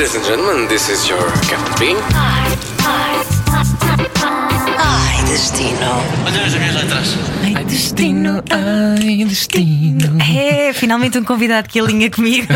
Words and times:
Ladies 0.00 0.16
and 0.16 0.24
gentlemen, 0.24 0.66
this 0.66 0.88
is 0.88 1.06
your 1.06 1.20
Captain 1.46 1.74
Bean. 1.78 1.96
Ai, 4.78 5.24
destino. 5.28 5.92
Olha 6.24 6.42
as 6.42 6.54
minhas 6.54 6.74
letras. 6.74 7.16
Ai, 7.54 7.64
destino, 7.66 8.42
ai, 8.48 9.24
destino. 9.26 10.16
É, 10.22 10.72
finalmente 10.72 11.18
um 11.18 11.22
convidado 11.22 11.68
que 11.68 11.78
alinha 11.78 12.10
comigo. 12.10 12.46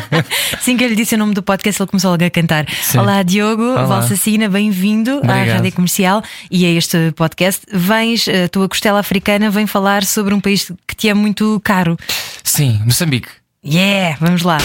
Assim 0.56 0.78
que 0.78 0.84
eu 0.84 0.88
lhe 0.88 0.96
disse 0.96 1.16
o 1.16 1.18
nome 1.18 1.34
do 1.34 1.42
podcast, 1.42 1.82
ele 1.82 1.90
começou 1.90 2.12
logo 2.12 2.24
a 2.24 2.30
cantar. 2.30 2.64
Sim. 2.80 2.96
Olá, 2.96 3.22
Diogo 3.22 3.62
Olá. 3.62 3.84
Valsacina, 3.84 4.48
bem-vindo 4.48 5.20
à. 5.28 5.52
Rádio 5.52 5.72
Comercial 5.72 6.22
e 6.50 6.64
a 6.64 6.70
este 6.70 7.12
podcast. 7.12 7.60
Vens, 7.70 8.26
a 8.26 8.48
tua 8.48 8.70
costela 8.70 9.00
africana 9.00 9.50
vem 9.50 9.66
falar 9.66 10.02
sobre 10.02 10.32
um 10.32 10.40
país 10.40 10.72
que 10.88 10.96
te 10.96 11.10
é 11.10 11.12
muito 11.12 11.60
caro. 11.62 11.94
Sim, 12.42 12.80
Moçambique. 12.86 13.28
Yeah, 13.62 14.16
vamos 14.18 14.40
lá. 14.40 14.56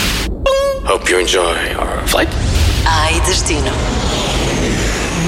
Hope 0.85 1.09
you 1.09 1.19
enjoy 1.19 1.75
our 1.75 1.90
flight. 2.07 2.31
Ai, 2.85 3.19
destino. 3.21 3.71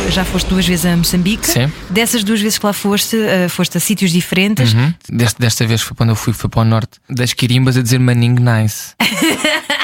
Já 0.09 0.25
foste 0.25 0.47
duas 0.47 0.67
vezes 0.67 0.85
a 0.85 0.95
Moçambique. 0.95 1.47
Sim. 1.47 1.71
Dessas 1.89 2.23
duas 2.23 2.41
vezes 2.41 2.57
que 2.57 2.65
lá 2.65 2.73
foste, 2.73 3.15
eh, 3.15 3.47
foste 3.49 3.77
a 3.77 3.79
sítios 3.79 4.11
diferentes. 4.11 4.73
Uhum. 4.73 4.93
Desta, 5.09 5.41
desta 5.41 5.65
vez 5.65 5.81
foi 5.81 5.95
quando 5.95 6.09
eu 6.09 6.15
fui, 6.15 6.33
foi 6.33 6.49
para 6.49 6.61
o 6.61 6.65
norte 6.65 6.99
das 7.09 7.33
Quirimbas 7.33 7.77
a 7.77 7.81
dizer 7.81 7.99
Maning 7.99 8.35
Nice. 8.35 8.93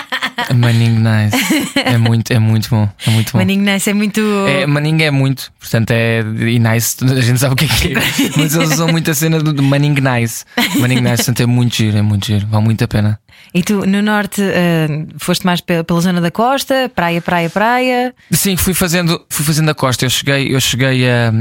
Maning 0.54 1.00
Nice. 1.00 1.38
É 1.76 1.98
muito, 1.98 2.32
é 2.32 2.40
muito 2.40 2.70
bom. 2.70 2.90
É 3.06 3.10
muito 3.10 3.32
bom. 3.34 3.38
Maninho 3.40 3.64
Nice 3.64 3.90
é 3.90 3.94
muito. 3.94 4.22
É, 4.48 4.66
Maning 4.66 5.02
é 5.04 5.12
muito, 5.12 5.52
portanto 5.60 5.92
é. 5.92 6.20
E 6.22 6.60
nice, 6.60 6.98
a 7.04 7.22
gente 7.22 7.40
sabe 7.40 7.54
o 7.54 7.56
que 7.56 7.66
é 7.66 7.68
que 7.68 7.88
é. 7.94 8.30
Mas 8.38 8.56
eles 8.56 8.72
usam 8.74 8.88
muito 8.88 9.10
a 9.12 9.14
cena 9.14 9.40
do, 9.40 9.54
do 9.54 9.64
Maning 9.64 9.96
Nice. 10.02 10.46
Maning 10.80 11.02
Nice, 11.02 11.18
portanto 11.18 11.42
é 11.42 11.46
muito 11.46 11.76
giro, 11.76 11.98
é 11.98 12.02
muito 12.02 12.26
giro, 12.26 12.48
vale 12.48 12.64
muito 12.66 12.84
a 12.84 12.88
pena. 12.88 13.20
E 13.54 13.64
tu, 13.64 13.86
no 13.86 14.02
norte, 14.02 14.42
eh, 14.44 14.88
foste 15.18 15.46
mais 15.46 15.62
pe- 15.62 15.84
pela 15.84 16.02
zona 16.02 16.20
da 16.22 16.30
costa, 16.30 16.92
praia, 16.94 17.22
praia, 17.22 17.50
praia. 17.50 18.14
Sim, 18.32 18.58
fui 18.58 18.74
fazendo, 18.74 19.26
fui 19.30 19.46
fazendo 19.46 19.70
a 19.72 19.74
costa. 19.74 20.06
Eu 20.06 20.10
cheguei, 20.10 20.54
eu 20.54 20.60
cheguei 20.60 21.10
a, 21.10 21.32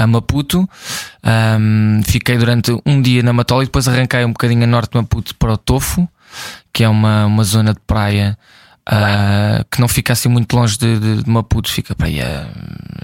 a, 0.00 0.02
a 0.04 0.06
Maputo, 0.06 0.68
ahm, 1.22 2.00
fiquei 2.04 2.36
durante 2.38 2.76
um 2.84 3.00
dia 3.00 3.22
na 3.22 3.32
Matola 3.32 3.62
e 3.62 3.66
depois 3.66 3.86
arranquei 3.86 4.24
um 4.24 4.32
bocadinho 4.32 4.64
a 4.64 4.66
norte 4.66 4.92
de 4.92 4.96
Maputo 4.98 5.34
para 5.36 5.52
o 5.52 5.56
Tofo, 5.56 6.08
que 6.76 6.84
é 6.84 6.88
uma, 6.90 7.24
uma 7.24 7.42
zona 7.42 7.72
de 7.72 7.80
praia 7.86 8.36
ah, 8.84 9.64
que 9.70 9.80
não 9.80 9.88
fica 9.88 10.12
assim 10.12 10.28
muito 10.28 10.54
longe 10.54 10.76
de, 10.76 11.00
de, 11.00 11.22
de 11.22 11.30
Maputo, 11.30 11.72
fica 11.72 11.94
para 11.94 12.06
aí 12.06 12.20
a, 12.20 12.46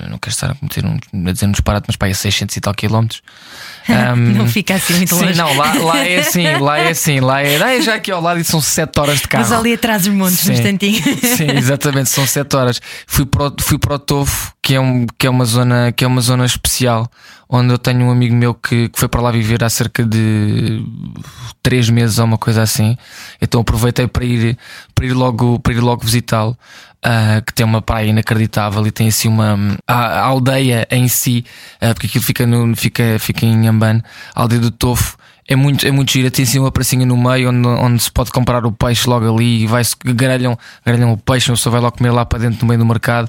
eu 0.03 0.11
não 0.11 0.19
quero 0.19 0.35
estar 0.35 0.51
a, 0.51 0.55
cometer 0.55 0.85
um, 0.85 0.99
a 1.27 1.33
dizer 1.33 1.47
um 1.47 1.53
disparate, 1.53 1.87
mas 1.89 1.97
para 1.97 2.09
aí 2.09 2.13
a 2.13 2.15
600 2.15 2.55
e 2.55 2.61
tal 2.61 2.75
quilómetros. 2.75 3.23
Ahm, 3.89 4.37
Não 4.37 4.47
fica 4.47 4.75
assim 4.75 4.93
muito 4.93 5.15
Sim, 5.17 5.25
longe. 5.25 5.39
não, 5.39 5.57
lá, 5.57 5.73
lá 5.73 6.07
é 6.07 6.19
assim, 6.19 6.47
lá 6.59 6.79
é 6.79 6.91
assim, 6.91 7.19
lá 7.21 7.43
é, 7.43 7.55
é 7.55 7.81
já 7.81 7.95
aqui 7.95 8.13
ao 8.13 8.21
lado 8.21 8.41
e 8.41 8.45
são 8.45 8.61
7 8.61 9.01
horas 9.01 9.21
de 9.21 9.29
carro. 9.29 9.43
Mas 9.43 9.53
ali 9.53 9.73
atrás 9.73 10.03
dos 10.03 10.13
montes, 10.13 10.43
um 10.45 10.49
Sim. 10.49 10.53
instantinho. 10.53 11.03
Sim, 11.37 11.51
exatamente, 11.57 12.11
são 12.11 12.27
7 12.27 12.55
horas. 12.55 12.79
Fui 13.07 13.25
para 13.25 13.49
o, 13.49 13.57
fui 13.59 13.79
para 13.79 13.95
o 13.95 13.99
Tofo, 13.99 14.53
que 14.63 14.75
é, 14.75 14.81
um, 14.81 15.07
que, 15.19 15.27
é 15.27 15.31
uma 15.31 15.47
zona, 15.47 15.93
que 15.93 16.05
é 16.05 16.07
uma 16.07 16.21
zona 16.21 16.45
especial, 16.45 17.11
onde 17.53 17.73
eu 17.75 17.79
tenho 17.79 18.07
um 18.07 18.11
amigo 18.11 18.35
meu 18.35 18.55
que, 18.55 18.89
que 18.89 18.99
foi 18.99 19.09
para 19.09 19.21
lá 19.21 19.31
viver 19.31 19.63
há 19.63 19.69
cerca 19.69 20.03
de 20.05 20.83
3 21.63 21.91
meses 21.91 22.19
ou 22.19 22.25
uma 22.25 22.39
coisa 22.39 22.63
assim. 22.63 22.97
Então 23.41 23.61
aproveitei 23.61 24.07
para 24.07 24.25
ir, 24.25 24.59
para 24.95 25.05
ir 25.05 25.13
logo, 25.13 25.61
para 25.61 25.75
ir 25.75 25.81
logo 25.81 26.03
visitá-lo. 26.03 26.57
ah, 27.03 27.43
que 27.45 27.53
tem 27.53 27.67
uma 27.67 27.83
praia 27.83 28.09
inacreditável 28.09 28.87
e 28.87 28.91
tem 28.91 29.09
assim 29.09 29.29
uma 29.29 29.59
a, 29.87 29.95
a 29.95 30.21
aldeia 30.25 30.87
em 30.91 31.09
si, 31.09 31.45
ah, 31.81 31.93
porque 31.93 32.07
aquilo 32.07 32.25
fica, 32.25 32.47
no, 32.47 32.75
fica, 32.77 33.19
fica 33.19 33.45
em 33.45 33.69
Ambane, 33.69 34.03
a 34.35 34.43
aldeia 34.43 34.61
do 34.61 34.71
Tofo 34.71 35.17
é 35.49 35.57
muito, 35.57 35.87
é 35.87 35.91
muito 35.91 36.11
gira, 36.13 36.31
tem 36.31 36.45
assim 36.45 36.59
uma 36.59 36.71
pracinha 36.71 37.05
no 37.05 37.17
meio 37.17 37.51
onde, 37.51 37.67
onde 37.69 38.03
se 38.03 38.11
pode 38.11 38.31
comprar 38.31 38.65
o 38.65 38.73
peixe 38.73 39.09
logo 39.09 39.35
ali 39.35 39.65
e 39.65 39.67
vai-se 39.67 39.95
grelham, 40.05 40.57
grelham 40.87 41.13
o 41.13 41.17
peixe, 41.19 41.51
a 41.51 41.55
pessoa 41.55 41.73
vai 41.73 41.81
logo 41.81 41.97
comer 41.99 42.11
lá 42.11 42.25
para 42.25 42.39
dentro 42.39 42.61
no 42.63 42.69
meio 42.69 42.79
do 42.79 42.87
mercado 42.87 43.29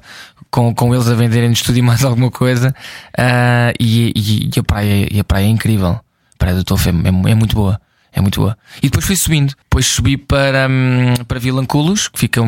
com, 0.52 0.74
com 0.76 0.94
eles 0.94 1.08
a 1.08 1.16
venderem-nos 1.16 1.62
tudo 1.64 1.78
e 1.78 1.82
mais 1.84 2.04
alguma 2.04 2.30
coisa. 2.30 2.74
Ah, 3.18 3.74
e, 3.80 4.12
e- 4.16 4.50
e 4.56 4.60
a 4.60 4.64
praia, 4.64 5.08
e 5.12 5.20
a 5.20 5.24
praia 5.24 5.46
é 5.46 5.50
incrível. 5.50 5.88
A 5.90 6.02
praia 6.38 6.56
do 6.56 6.64
Tofo 6.64 6.90
é, 6.90 6.92
é- 6.92 7.32
é 7.32 7.36
muito 7.36 7.56
boa. 7.56 7.80
É 8.16 8.22
muito 8.22 8.40
boa. 8.42 8.56
E 8.78 8.84
depois 8.90 9.06
fui 9.06 9.16
subindo. 9.16 9.54
Depois 9.64 9.88
subi 9.88 10.18
para, 10.18 10.68
hum, 10.70 11.16
para 11.28 11.40
Vilanculos, 11.40 12.08
que 12.08 12.20
fica 12.20 12.42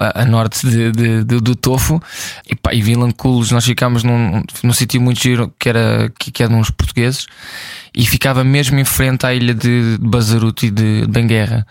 a, 0.00 0.22
a 0.22 0.24
norte 0.24 0.66
de, 0.66 0.90
de- 0.92 1.24
de- 1.24 1.40
do 1.40 1.54
Tofo. 1.54 2.02
E, 2.50 2.56
pá, 2.56 2.72
e 2.72 2.80
Vilanculos, 2.80 3.50
nós 3.50 3.64
ficámos 3.66 4.02
num, 4.02 4.42
num 4.62 4.72
sítio 4.72 4.98
muito 5.00 5.20
giro 5.22 5.52
que 5.58 5.68
era, 5.68 6.10
que, 6.18 6.30
que 6.30 6.42
era 6.42 6.52
uns 6.52 6.70
portugueses 6.70 7.26
e 7.94 8.06
ficava 8.06 8.42
mesmo 8.42 8.78
em 8.78 8.84
frente 8.84 9.26
à 9.26 9.34
ilha 9.34 9.52
de, 9.54 9.98
de 9.98 10.08
Bazaruto 10.08 10.64
e 10.64 10.70
de, 10.70 11.06
Banguerra. 11.06 11.66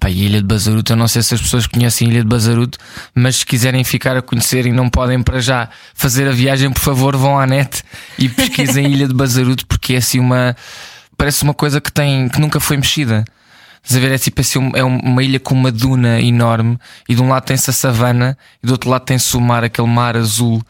Pá, 0.00 0.08
a 0.08 0.10
Ilha 0.10 0.40
de 0.42 0.46
Bazaruto, 0.46 0.92
eu 0.92 0.96
não 0.96 1.08
sei 1.08 1.22
se 1.22 1.34
as 1.34 1.40
pessoas 1.40 1.66
conhecem 1.66 2.08
a 2.08 2.10
Ilha 2.10 2.20
de 2.22 2.28
Bazaruto, 2.28 2.78
mas 3.14 3.36
se 3.36 3.46
quiserem 3.46 3.82
ficar 3.82 4.14
a 4.16 4.20
conhecer 4.22 4.66
e 4.66 4.72
não 4.72 4.88
podem 4.90 5.22
para 5.22 5.40
já 5.40 5.68
fazer 5.94 6.28
a 6.28 6.32
viagem, 6.32 6.70
por 6.70 6.80
favor, 6.80 7.16
vão 7.16 7.38
à 7.38 7.46
net 7.46 7.82
e 8.18 8.28
pesquisem 8.28 8.86
Ilha 8.92 9.08
de 9.08 9.14
Bazaruto, 9.14 9.66
porque 9.66 9.94
é 9.94 9.96
assim 9.98 10.18
uma. 10.20 10.54
Parece 11.16 11.42
uma 11.42 11.54
coisa 11.54 11.80
que 11.80 11.90
tem 11.92 12.28
que 12.28 12.40
nunca 12.40 12.60
foi 12.60 12.76
mexida. 12.76 13.24
Estás 13.82 13.96
a 13.96 14.00
ver? 14.08 14.14
É 14.14 14.18
tipo 14.18 14.40
assim, 14.40 14.70
é 14.74 14.82
um- 14.84 14.98
uma 14.98 15.22
ilha 15.22 15.38
com 15.38 15.54
uma 15.54 15.70
duna 15.70 16.20
enorme 16.20 16.76
e 17.08 17.14
de 17.14 17.22
um 17.22 17.28
lado 17.28 17.44
tem-se 17.44 17.70
a 17.70 17.72
savana 17.72 18.36
e 18.62 18.66
do 18.66 18.72
outro 18.72 18.90
lado 18.90 19.04
tem-se 19.04 19.36
o 19.36 19.40
mar, 19.40 19.62
aquele 19.64 19.86
mar 19.88 20.16
azul 20.16 20.60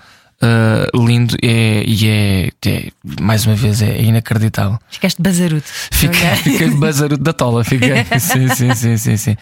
ah, 0.43 0.87
lindo 0.95 1.34
é- 1.43 1.83
e 1.87 2.07
é, 2.09 2.51
é, 2.67 2.91
mais 3.21 3.47
uma 3.47 3.55
vez, 3.55 3.81
é 3.81 4.03
inacreditável. 4.03 4.79
Ficaste 4.91 5.21
bazaruto. 5.23 5.67
Fiquei, 5.91 6.29
fiquei 6.37 6.69
de 6.69 6.77
bazaruto 6.77 7.23
da 7.25 7.33
tola, 7.33 7.65
fiquei. 7.65 8.05
Sim, 8.21 8.49
sim, 8.55 8.75
sim, 8.75 8.97
sim, 8.99 9.17
sim. 9.17 9.37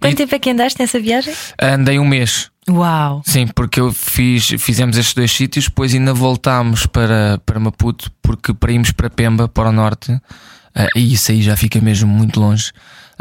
Quanto 0.00 0.16
tempo 0.16 0.34
é 0.34 0.38
que 0.38 0.48
andaste 0.50 0.80
nessa 0.80 0.98
viagem? 0.98 1.34
Andei 1.60 1.98
um 1.98 2.04
mês, 2.06 2.50
Uau! 2.68 3.22
sim, 3.26 3.46
porque 3.48 3.80
eu 3.80 3.92
fiz, 3.92 4.46
fizemos 4.58 4.96
estes 4.96 5.14
dois 5.14 5.32
sítios, 5.32 5.64
depois 5.64 5.92
ainda 5.94 6.14
voltámos 6.14 6.86
para, 6.86 7.40
para 7.44 7.58
Maputo, 7.58 8.10
porque 8.22 8.54
para 8.54 8.72
irmos 8.72 8.92
para 8.92 9.10
Pemba, 9.10 9.48
para 9.48 9.70
o 9.70 9.72
norte, 9.72 10.12
ah, 10.74 10.88
e 10.94 11.12
isso 11.12 11.32
aí 11.32 11.42
já 11.42 11.56
fica 11.56 11.80
mesmo 11.80 12.08
muito 12.08 12.38
longe. 12.38 12.72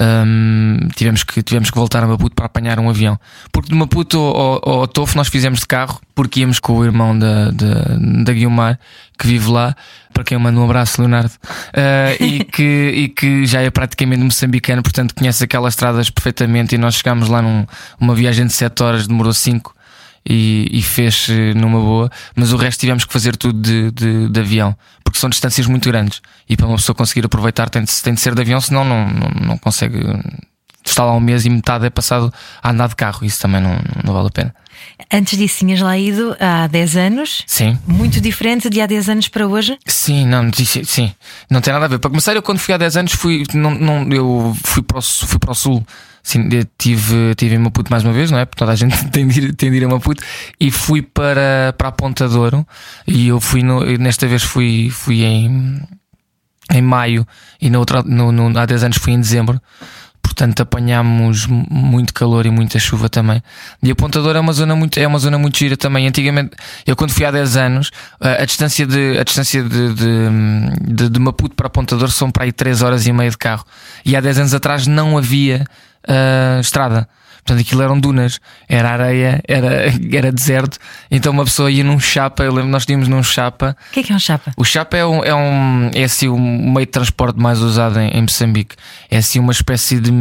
Hum, 0.03 0.79
tivemos, 0.95 1.23
que, 1.23 1.43
tivemos 1.43 1.69
que 1.69 1.77
voltar 1.77 2.03
a 2.03 2.07
Maputo 2.07 2.33
para 2.35 2.45
apanhar 2.47 2.79
um 2.79 2.89
avião. 2.89 3.19
Porque 3.51 3.69
de 3.69 3.75
Maputo 3.75 4.17
ao, 4.17 4.67
ao, 4.67 4.79
ao 4.79 4.87
Tofo 4.87 5.15
nós 5.15 5.27
fizemos 5.27 5.59
de 5.59 5.67
carro, 5.67 6.01
porque 6.15 6.39
íamos 6.39 6.59
com 6.59 6.73
o 6.77 6.83
irmão 6.83 7.17
da, 7.17 7.51
da, 7.51 8.23
da 8.23 8.33
Guilmar, 8.33 8.79
que 9.19 9.27
vive 9.27 9.49
lá, 9.51 9.75
para 10.11 10.23
quem 10.23 10.35
eu 10.35 10.39
mando 10.39 10.59
um 10.59 10.63
abraço, 10.65 10.99
Leonardo, 11.01 11.31
ah, 11.73 12.15
e, 12.19 12.43
que, 12.51 12.63
e 12.95 13.09
que 13.09 13.45
já 13.45 13.61
é 13.61 13.69
praticamente 13.69 14.23
moçambicano, 14.23 14.81
portanto 14.81 15.13
conhece 15.13 15.43
aquelas 15.43 15.73
estradas 15.73 16.09
perfeitamente. 16.09 16.73
E 16.73 16.77
nós 16.79 16.95
chegámos 16.95 17.29
lá 17.29 17.41
num- 17.41 17.67
numa 17.99 18.15
viagem 18.15 18.47
de 18.47 18.53
7 18.53 18.81
horas, 18.81 19.07
demorou 19.07 19.33
5 19.33 19.75
e, 20.25 20.67
e 20.71 20.81
fez 20.81 21.27
eh, 21.29 21.53
numa 21.53 21.79
boa, 21.79 22.11
mas 22.35 22.53
o 22.53 22.57
resto 22.57 22.79
tivemos 22.79 23.05
que 23.05 23.13
fazer 23.13 23.35
tudo 23.35 23.59
de, 23.59 23.91
de, 23.91 24.29
de 24.29 24.39
avião, 24.39 24.75
porque 25.03 25.19
são 25.19 25.29
distâncias 25.29 25.67
muito 25.67 25.89
grandes 25.89 26.21
e 26.47 26.55
para 26.55 26.67
uma 26.67 26.77
pessoa 26.77 26.95
conseguir 26.95 27.25
aproveitar 27.25 27.69
tem 27.69 27.83
de, 27.83 28.01
tem 28.01 28.13
de 28.13 28.21
ser 28.21 28.35
de 28.35 28.41
avião, 28.41 28.61
senão 28.61 28.83
não, 28.83 29.07
não, 29.07 29.29
não 29.47 29.57
consegue. 29.57 29.99
Está 30.83 31.05
lá 31.05 31.13
um 31.13 31.19
mês 31.19 31.45
e 31.45 31.49
metade 31.49 31.85
é 31.85 31.89
passado 31.91 32.33
a 32.61 32.71
andar 32.71 32.89
de 32.89 32.95
carro, 32.95 33.23
isso 33.23 33.39
também 33.39 33.61
não, 33.61 33.77
não 34.03 34.13
vale 34.13 34.27
a 34.27 34.31
pena. 34.31 34.55
Antes 35.13 35.37
disso, 35.37 35.59
tinhas 35.59 35.79
lá 35.79 35.97
ido 35.97 36.35
há 36.39 36.67
10 36.67 36.97
anos. 36.97 37.43
Sim. 37.45 37.77
Muito 37.85 38.19
diferente 38.19 38.69
de 38.69 38.81
há 38.81 38.87
10 38.87 39.09
anos 39.09 39.27
para 39.27 39.47
hoje. 39.47 39.77
Sim, 39.85 40.25
não, 40.25 40.49
sim, 40.53 41.13
não 41.49 41.61
tem 41.61 41.73
nada 41.73 41.85
a 41.85 41.87
ver. 41.87 41.99
Para 41.99 42.09
começar, 42.09 42.35
eu 42.35 42.41
quando 42.41 42.59
fui 42.59 42.73
há 42.73 42.77
10 42.77 42.97
anos 42.97 43.13
fui, 43.13 43.43
não, 43.53 43.71
não, 43.71 44.11
eu 44.11 44.55
fui 44.63 44.81
para 44.81 44.97
o, 44.97 45.01
fui 45.01 45.37
para 45.37 45.51
o 45.51 45.55
sul. 45.55 45.85
Sim, 46.23 46.49
tive, 46.77 47.33
tive 47.35 47.55
em 47.55 47.57
Maputo 47.57 47.91
mais 47.91 48.03
uma 48.03 48.13
vez, 48.13 48.29
não 48.29 48.37
é? 48.37 48.45
Porque 48.45 48.59
toda 48.59 48.71
a 48.71 48.75
gente 48.75 48.95
tem 49.09 49.27
de 49.27 49.39
ir, 49.39 49.53
tem 49.55 49.71
de 49.71 49.77
ir 49.77 49.85
a 49.85 49.89
Maputo. 49.89 50.23
E 50.59 50.69
fui 50.71 51.01
para, 51.01 51.73
para 51.77 51.87
a 51.87 51.91
Ponta. 51.91 52.25
E 53.07 53.27
eu 53.27 53.39
fui, 53.39 53.63
no, 53.63 53.83
nesta 53.97 54.27
vez 54.27 54.43
fui, 54.43 54.89
fui 54.91 55.23
em, 55.23 55.81
em 56.71 56.81
maio. 56.81 57.25
E 57.59 57.69
na 57.69 57.79
outra, 57.79 58.03
no, 58.03 58.31
no, 58.31 58.57
há 58.57 58.65
10 58.65 58.83
anos 58.83 58.97
fui 58.97 59.13
em 59.13 59.19
dezembro. 59.19 59.59
Portanto, 60.21 60.61
apanhámos 60.61 61.47
mu- 61.47 61.65
muito 61.69 62.13
calor 62.13 62.45
e 62.45 62.51
muita 62.51 62.79
chuva 62.79 63.09
também. 63.09 63.41
E 63.81 63.91
a 63.91 63.95
Ponta 63.95 64.19
é 64.19 64.39
uma 64.39 64.53
zona 64.53 64.75
muito, 64.75 64.99
é 64.99 65.07
uma 65.07 65.19
zona 65.19 65.37
muito 65.37 65.57
gira 65.57 65.75
também. 65.75 66.07
Antigamente, 66.07 66.51
eu 66.85 66.95
quando 66.95 67.11
fui 67.11 67.25
há 67.25 67.31
10 67.31 67.57
anos, 67.57 67.91
a, 68.19 68.43
a 68.43 68.45
distância, 68.45 68.85
de, 68.85 69.17
a 69.17 69.23
distância 69.23 69.63
de, 69.63 69.93
de, 69.93 70.93
de, 70.93 71.09
de 71.09 71.19
Maputo 71.19 71.55
para 71.55 71.67
a 71.67 71.69
Ponta 71.69 72.07
são 72.07 72.29
para 72.31 72.43
aí 72.43 72.51
3 72.51 72.83
horas 72.83 73.07
e 73.07 73.11
meia 73.11 73.31
de 73.31 73.37
carro. 73.37 73.65
E 74.05 74.15
há 74.15 74.21
10 74.21 74.37
anos 74.39 74.53
atrás 74.53 74.85
não 74.87 75.17
havia 75.17 75.65
ah, 76.07 76.57
estrada. 76.59 77.07
Portanto, 77.43 77.61
aquilo 77.61 77.81
eram 77.81 77.99
dunas, 77.99 78.39
era 78.67 78.91
areia, 78.91 79.41
era, 79.47 79.85
era 80.11 80.31
deserto. 80.31 80.79
Então, 81.09 81.31
uma 81.31 81.45
pessoa 81.45 81.69
ia 81.69 81.83
num 81.83 81.99
chapa. 81.99 82.43
Eu 82.43 82.53
lembro, 82.53 82.69
nós 82.71 82.85
tínhamos 82.85 83.07
num 83.07 83.21
chapa. 83.21 83.75
O 83.89 83.93
que 83.93 83.99
é 83.99 84.03
que 84.03 84.11
é 84.11 84.15
um 84.15 84.19
chapa? 84.19 84.51
O 84.57 84.63
chapa 84.63 84.97
é 84.97 85.05
um, 85.05 85.23
é 85.23 85.35
um 85.35 85.91
é 85.93 86.03
assim 86.03 86.27
o 86.27 86.39
meio 86.39 86.85
de 86.85 86.91
transporte 86.91 87.39
mais 87.39 87.59
usado 87.59 87.99
em, 87.99 88.09
em 88.09 88.21
Moçambique. 88.21 88.75
É 89.09 89.17
assim 89.17 89.39
uma 89.39 89.51
espécie 89.51 89.99
de, 89.99 90.11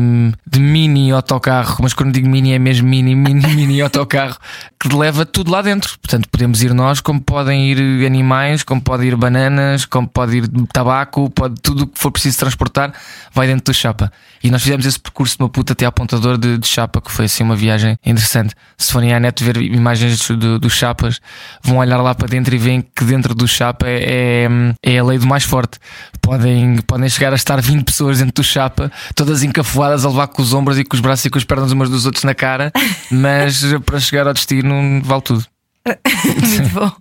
de 0.46 0.60
mini 0.60 1.10
autocarro, 1.12 1.78
mas 1.80 1.94
quando 1.94 2.12
digo 2.12 2.28
mini 2.28 2.52
é 2.52 2.58
mesmo 2.58 2.88
mini, 2.88 3.14
mini, 3.14 3.46
mini 3.54 3.80
autocarro 3.80 4.36
que 4.78 4.94
leva 4.94 5.24
tudo 5.24 5.50
lá 5.50 5.62
dentro. 5.62 5.98
Portanto, 5.98 6.28
podemos 6.28 6.62
ir 6.62 6.72
nós, 6.74 7.00
como 7.00 7.20
podem 7.20 7.70
ir 7.70 8.06
animais, 8.06 8.62
como 8.62 8.80
podem 8.80 9.08
ir 9.08 9.16
bananas, 9.16 9.84
como 9.84 10.08
pode 10.08 10.38
ir 10.38 10.48
tabaco, 10.72 11.28
pode 11.30 11.60
tudo 11.60 11.84
o 11.84 11.86
que 11.86 11.98
for 11.98 12.10
preciso 12.10 12.38
transportar, 12.38 12.92
vai 13.32 13.46
dentro 13.46 13.72
do 13.72 13.74
chapa. 13.74 14.10
E 14.42 14.50
nós 14.50 14.62
fizemos 14.62 14.86
esse 14.86 14.98
percurso 14.98 15.36
de 15.36 15.42
Maputo 15.42 15.70
diretamente 15.70 15.72
até 15.72 15.84
ao 15.84 15.90
apontador 15.90 16.38
de, 16.38 16.58
de, 16.58 16.66
Chapa, 16.66 17.00
que 17.10 17.16
foi 17.16 17.24
assim 17.24 17.42
uma 17.42 17.56
viagem 17.56 17.98
interessante. 18.06 18.54
Se 18.78 18.92
forem 18.92 19.12
à 19.12 19.18
net 19.18 19.42
ver 19.42 19.56
imagens 19.56 20.28
dos 20.28 20.60
do 20.60 20.70
Chapas, 20.70 21.20
vão 21.62 21.78
olhar 21.78 22.00
lá 22.00 22.14
para 22.14 22.28
dentro 22.28 22.54
e 22.54 22.58
veem 22.58 22.80
que 22.80 23.04
dentro 23.04 23.34
do 23.34 23.46
Chapa 23.48 23.86
é, 23.88 24.46
é, 24.84 24.94
é 24.94 24.98
a 24.98 25.04
lei 25.04 25.18
do 25.18 25.26
mais 25.26 25.42
forte. 25.42 25.78
Podem, 26.22 26.76
podem 26.86 27.08
chegar 27.08 27.32
a 27.32 27.36
estar 27.36 27.60
20 27.60 27.84
pessoas 27.84 28.18
dentro 28.18 28.34
do 28.34 28.44
Chapa, 28.44 28.90
todas 29.14 29.42
encafuadas 29.42 30.04
a 30.04 30.08
levar 30.08 30.28
com 30.28 30.40
os 30.40 30.54
ombros 30.54 30.78
e 30.78 30.84
com 30.84 30.94
os 30.94 31.00
braços 31.00 31.24
e 31.24 31.30
com 31.30 31.38
as 31.38 31.44
pernas 31.44 31.72
umas 31.72 31.90
dos 31.90 32.06
outros 32.06 32.24
na 32.24 32.34
cara, 32.34 32.72
mas 33.10 33.62
para 33.84 33.98
chegar 33.98 34.26
ao 34.26 34.32
destino 34.32 35.02
vale 35.02 35.22
tudo. 35.22 35.44
Muito 35.84 36.68
bom. 36.74 36.92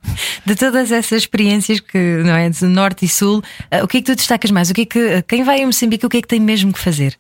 De 0.46 0.56
todas 0.56 0.92
essas 0.92 1.20
experiências 1.20 1.80
que 1.80 1.98
não 2.24 2.36
é 2.36 2.50
de 2.50 2.66
norte 2.66 3.06
e 3.06 3.10
sul, 3.10 3.40
uh, 3.40 3.84
o 3.84 3.88
que 3.88 3.98
é 3.98 4.02
que 4.02 4.06
tu 4.08 4.16
destacas 4.16 4.50
mais? 4.50 4.70
O 4.72 4.74
que 4.74 4.82
é 4.82 4.86
que 4.86 5.22
quem 5.28 5.44
vai 5.44 5.62
a 5.62 5.66
Moçambique, 5.66 6.06
o 6.06 6.10
que 6.10 6.18
é 6.18 6.22
que 6.22 6.28
tem 6.28 6.40
mesmo 6.40 6.74
que 6.74 6.80
fazer? 6.80 7.16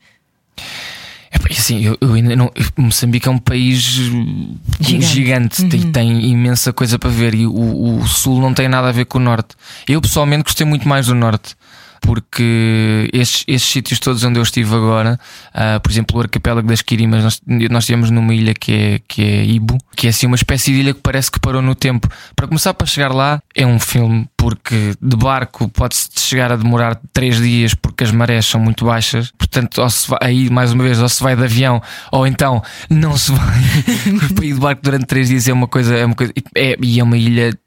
Assim, 1.49 1.83
eu, 1.83 1.97
eu 2.01 2.13
ainda 2.13 2.35
não. 2.35 2.51
Moçambique 2.77 3.27
é 3.27 3.31
um 3.31 3.37
país 3.37 3.79
gigante, 3.79 5.05
gigante 5.05 5.61
uhum. 5.61 5.69
tem, 5.69 5.91
tem, 5.91 6.29
imensa 6.29 6.73
coisa 6.73 6.99
para 6.99 7.09
ver 7.09 7.33
e 7.33 7.45
o, 7.45 7.99
o, 7.99 8.07
sul 8.07 8.41
não 8.41 8.53
tem 8.53 8.67
nada 8.67 8.89
a 8.89 8.91
ver 8.91 9.05
com 9.05 9.17
o 9.17 9.21
norte. 9.21 9.55
Eu 9.87 10.01
pessoalmente 10.01 10.43
gostei 10.43 10.65
muito 10.65 10.87
mais 10.87 11.07
do 11.07 11.15
norte 11.15 11.55
porque 12.01 13.09
estes, 13.13 13.43
estes 13.47 13.71
sítios 13.71 13.99
todos 13.99 14.23
onde 14.23 14.39
eu 14.39 14.43
estive 14.43 14.73
agora, 14.75 15.19
uh, 15.53 15.79
por 15.79 15.91
exemplo, 15.91 16.17
o 16.17 16.21
arquipélago 16.21 16.67
das 16.67 16.81
Quirimas, 16.81 17.23
nós, 17.23 17.41
nós 17.45 17.83
estivemos 17.83 18.09
numa 18.11 18.33
ilha 18.33 18.53
que 18.53 18.71
é, 18.73 19.01
que 19.07 19.23
é 19.23 19.45
Ibo, 19.45 19.77
que 19.95 20.07
é 20.07 20.09
assim 20.09 20.27
uma 20.27 20.35
espécie 20.35 20.71
de 20.71 20.79
ilha 20.79 20.93
que 20.93 21.01
parece 21.01 21.31
que 21.31 21.39
parou 21.39 21.61
no 21.61 21.75
tempo. 21.75 22.07
Para 22.35 22.47
começar, 22.47 22.73
para 22.73 22.87
chegar 22.87 23.13
lá, 23.13 23.41
é 23.55 23.65
um 23.65 23.79
filme, 23.79 24.27
porque 24.37 24.93
de 25.01 25.17
barco 25.17 25.67
pode-se 25.69 26.09
chegar 26.15 26.51
a 26.51 26.55
demorar 26.55 26.99
três 27.11 27.37
dias 27.37 27.73
porque 27.73 28.03
as 28.03 28.11
marés 28.11 28.45
são 28.45 28.59
muito 28.59 28.85
baixas, 28.85 29.31
portanto, 29.37 29.81
vai, 30.07 30.19
aí 30.21 30.49
mais 30.49 30.71
uma 30.71 30.83
vez, 30.83 30.99
ou 30.99 31.09
se 31.09 31.21
vai 31.21 31.35
de 31.35 31.43
avião, 31.43 31.81
ou 32.11 32.25
então 32.25 32.61
não 32.89 33.17
se 33.17 33.31
vai. 33.31 33.59
para 34.33 34.45
ir 34.45 34.53
de 34.53 34.59
barco 34.59 34.81
durante 34.81 35.05
três 35.05 35.29
dias 35.29 35.47
é 35.47 35.53
uma 35.53 35.67
coisa, 35.67 35.95
é 35.95 36.05
uma 36.05 36.15
coisa, 36.15 36.33
é, 36.55 36.75
e 36.81 36.99
é 36.99 37.03
uma 37.03 37.17
ilha. 37.17 37.57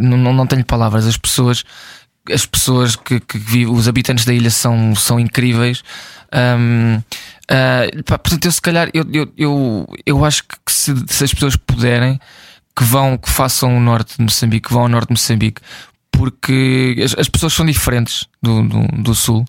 Não, 0.00 0.18
não, 0.18 0.32
não 0.32 0.46
tenho 0.46 0.64
palavras, 0.64 1.06
as 1.06 1.16
pessoas 1.16 1.64
as 2.32 2.46
pessoas 2.46 2.96
que, 2.96 3.20
que 3.20 3.38
vivem, 3.38 3.74
os 3.74 3.88
habitantes 3.88 4.24
da 4.24 4.32
ilha 4.32 4.50
são, 4.50 4.94
são 4.94 5.18
incríveis. 5.18 5.82
Um, 6.32 6.96
uh, 6.96 7.02
ah, 7.48 8.02
pá, 8.04 8.18
portanto, 8.18 8.44
eu 8.44 8.52
se 8.52 8.60
calhar 8.60 8.90
eu, 8.92 9.04
eu, 9.12 9.32
eu, 9.36 9.86
eu 10.04 10.24
acho 10.24 10.44
que 10.44 10.70
se, 10.70 10.94
se, 11.06 11.24
as 11.24 11.32
pessoas 11.32 11.56
puderem 11.56 12.20
que 12.76 12.84
vão, 12.84 13.16
que 13.16 13.30
façam 13.30 13.76
o 13.76 13.80
norte 13.80 14.16
de 14.16 14.22
Moçambique, 14.22 14.68
que 14.68 14.74
vão 14.74 14.82
ao 14.82 14.88
norte 14.88 15.08
de 15.08 15.14
Moçambique, 15.14 15.62
porque 16.12 16.96
as, 17.02 17.14
as 17.18 17.28
pessoas 17.28 17.52
são 17.52 17.64
diferentes 17.64 18.26
do, 18.42 18.62
do, 18.62 18.86
do, 19.02 19.14
sul, 19.14 19.44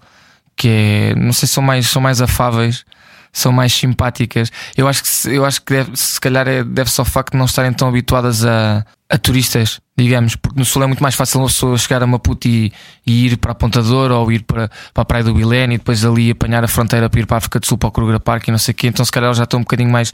que 0.55 0.67
é, 0.67 1.15
não 1.15 1.33
sei, 1.33 1.47
são 1.47 1.61
mais, 1.61 1.87
são 1.87 2.01
mais 2.01 2.21
afáveis, 2.21 2.85
são 3.31 3.51
mais 3.51 3.73
simpáticas. 3.73 4.51
Eu 4.75 4.87
acho 4.87 5.03
que, 5.03 5.29
eu 5.29 5.45
acho 5.45 5.61
que 5.61 5.73
deve, 5.73 5.95
se 5.95 6.19
calhar 6.19 6.47
é, 6.47 6.63
deve-se 6.63 6.99
ao 6.99 7.05
facto 7.05 7.33
de 7.33 7.37
não 7.37 7.45
estarem 7.45 7.73
tão 7.73 7.87
habituadas 7.87 8.45
a, 8.45 8.85
a 9.11 9.17
turistas, 9.17 9.81
digamos, 9.97 10.35
porque 10.35 10.59
no 10.59 10.63
Sul 10.63 10.83
é 10.83 10.85
muito 10.87 11.01
mais 11.01 11.15
fácil 11.15 11.39
uma 11.39 11.47
pessoa 11.47 11.75
chegar 11.79 12.03
a 12.03 12.05
Maputo 12.05 12.47
e, 12.47 12.71
e 13.07 13.25
ir 13.25 13.37
para 13.37 13.53
a 13.53 13.55
Pontador 13.55 14.11
ou 14.11 14.31
ir 14.31 14.43
para, 14.43 14.69
para 14.93 15.01
a 15.01 15.05
Praia 15.05 15.23
do 15.23 15.33
Bilene 15.33 15.75
e 15.75 15.77
depois 15.79 16.05
ali 16.05 16.29
apanhar 16.29 16.63
a 16.63 16.67
fronteira 16.67 17.09
para 17.09 17.19
ir 17.19 17.25
para 17.25 17.37
a 17.37 17.39
África 17.39 17.59
do 17.59 17.65
Sul, 17.65 17.75
para 17.75 17.89
o 17.89 17.91
Kruger 17.91 18.19
Park 18.19 18.47
e 18.47 18.51
não 18.51 18.59
sei 18.59 18.71
o 18.71 18.75
quê. 18.75 18.87
Então, 18.87 19.03
se 19.03 19.11
calhar 19.11 19.33
já 19.33 19.45
estão 19.45 19.61
um 19.61 19.63
bocadinho 19.63 19.89
mais, 19.89 20.13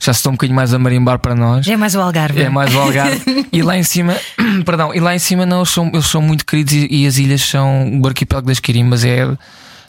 já 0.00 0.12
estão 0.12 0.32
um 0.32 0.36
bocadinho 0.36 0.56
mais 0.56 0.72
a 0.72 0.78
marimbar 0.78 1.18
para 1.18 1.34
nós. 1.34 1.68
É 1.68 1.76
mais 1.76 1.94
o 1.94 2.00
Algarve. 2.00 2.40
É 2.40 2.48
mais 2.48 2.74
o 2.74 2.78
Algarve. 2.78 3.46
e 3.52 3.62
lá 3.62 3.76
em 3.76 3.82
cima, 3.82 4.16
perdão, 4.64 4.94
e 4.94 5.00
lá 5.00 5.14
em 5.14 5.18
cima 5.18 5.44
não, 5.44 5.58
eles 5.58 5.70
são, 5.70 5.88
eles 5.88 6.06
são 6.06 6.22
muito 6.22 6.46
queridos 6.46 6.72
e, 6.72 6.88
e 6.90 7.06
as 7.06 7.18
ilhas 7.18 7.42
são 7.42 8.00
o 8.00 8.06
arquipélago 8.06 8.46
das 8.46 8.58
Quirimbas 8.58 9.04
é 9.04 9.28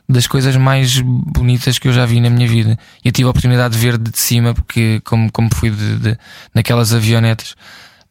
das 0.09 0.27
coisas 0.27 0.57
mais 0.57 0.99
bonitas 0.99 1.79
que 1.79 1.87
eu 1.87 1.93
já 1.93 2.05
vi 2.05 2.19
na 2.19 2.29
minha 2.29 2.47
vida. 2.47 2.77
E 3.01 3.07
eu 3.07 3.11
tive 3.13 3.27
a 3.27 3.29
oportunidade 3.29 3.75
de 3.75 3.79
ver 3.79 3.97
de 3.97 4.11
cima, 4.19 4.53
porque 4.53 5.01
como, 5.05 5.31
como 5.31 5.49
fui 5.55 5.69
de, 5.69 5.95
de 5.99 6.17
naquelas 6.53 6.93
avionetas. 6.93 7.55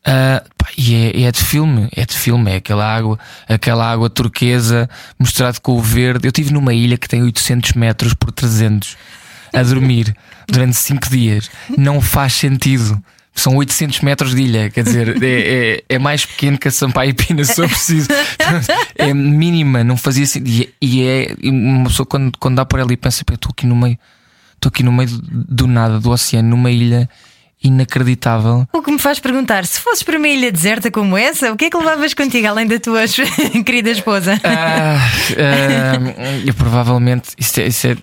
Uh, 0.00 0.41
pá, 0.56 0.69
e 0.79 0.94
é, 0.94 1.23
é, 1.25 1.32
de 1.32 1.44
filme, 1.44 1.88
é 1.94 2.06
de 2.06 2.14
filme, 2.14 2.50
é 2.50 2.56
aquela 2.56 2.87
água, 2.87 3.19
aquela 3.47 3.91
água 3.91 4.08
turquesa 4.08 4.88
misturado 5.19 5.61
com 5.61 5.73
o 5.73 5.82
verde. 5.82 6.26
Eu 6.26 6.31
estive 6.31 6.52
numa 6.52 6.73
ilha 6.73 6.97
que 6.97 7.08
tem 7.08 7.23
800 7.23 7.75
metros 7.75 8.14
por 8.14 8.32
300 8.32 8.97
a 9.52 9.62
dormir 9.62 10.14
durante 10.49 10.76
5 10.76 11.11
dias. 11.11 11.50
Não 11.76 12.00
faz 12.00 12.32
sentido. 12.32 13.02
São 13.35 13.56
800 13.56 14.00
metros 14.00 14.35
de 14.35 14.43
ilha, 14.43 14.70
quer 14.70 14.82
dizer, 14.82 15.23
é, 15.23 15.29
é, 15.29 15.85
é 15.88 15.99
mais 15.99 16.26
pequeno 16.26 16.58
que 16.58 16.67
a 16.67 16.70
Sampaio 16.70 17.14
Pina, 17.14 17.44
se 17.44 17.61
eu 17.61 17.69
preciso. 17.69 18.08
É 18.96 19.14
mínima, 19.14 19.85
não 19.85 19.96
fazia 19.96 20.26
sentido. 20.26 20.69
E, 20.81 21.03
é 21.03 21.35
uma 21.44 21.85
pessoa, 21.88 22.05
quando, 22.05 22.37
quando 22.38 22.56
dá 22.56 22.64
por 22.64 22.81
ela 22.81 22.93
e 22.93 22.96
pensa, 22.96 23.23
estou 23.23 23.50
aqui 23.50 23.67
no 23.67 23.76
meio, 23.76 23.99
estou 24.56 24.69
aqui 24.69 24.82
no 24.82 24.93
meio 24.93 25.08
do 25.23 25.67
nada, 25.67 26.00
do 26.00 26.11
oceano, 26.11 26.49
numa 26.50 26.70
ilha 26.70 27.08
inacreditável. 27.62 28.67
O 28.73 28.83
que 28.83 28.91
me 28.91 28.99
faz 28.99 29.19
perguntar: 29.19 29.67
se 29.67 29.81
fosses 29.81 30.03
para 30.03 30.19
uma 30.19 30.29
ilha 30.29 30.51
deserta 30.51 30.91
como 30.91 31.17
essa, 31.17 31.53
o 31.53 31.57
que 31.57 31.67
é 31.67 31.71
que 31.71 31.77
levavas 31.77 32.15
contigo 32.15 32.47
além 32.47 32.67
da 32.67 32.79
tua 32.79 33.03
querida 33.65 33.91
esposa? 33.91 34.41
Ah, 34.45 34.97
ah, 35.37 36.47
eu 36.47 36.55
provavelmente 36.55 37.31
isso 37.39 37.61
é, 37.61 37.67
isso 37.67 37.87
é, 37.87 37.97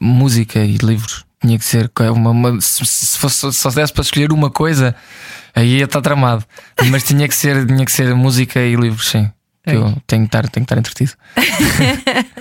música 0.00 0.60
e 0.60 0.76
livros. 0.76 1.24
Tinha 1.40 1.56
que 1.56 1.64
ser 1.64 1.90
uma, 2.10 2.30
uma 2.30 2.60
se, 2.60 2.84
se 2.84 3.16
fosse 3.16 3.52
só 3.52 3.70
desse 3.70 3.92
para 3.92 4.02
escolher 4.02 4.32
uma 4.32 4.50
coisa, 4.50 4.94
aí 5.54 5.78
ia 5.78 5.84
estar 5.84 6.00
tramado. 6.00 6.44
Mas 6.90 7.04
tinha 7.04 7.28
que 7.28 7.34
ser, 7.34 7.64
tinha 7.64 7.84
que 7.84 7.92
ser 7.92 8.12
música 8.14 8.60
e 8.60 8.74
livros, 8.74 9.08
sim. 9.08 9.30
Que 9.64 9.76
eu 9.76 9.96
tenho 10.06 10.22
que 10.22 10.28
estar, 10.28 10.48
tenho 10.48 10.64
que 10.66 10.72
estar 10.72 10.78
entretido. 10.78 11.12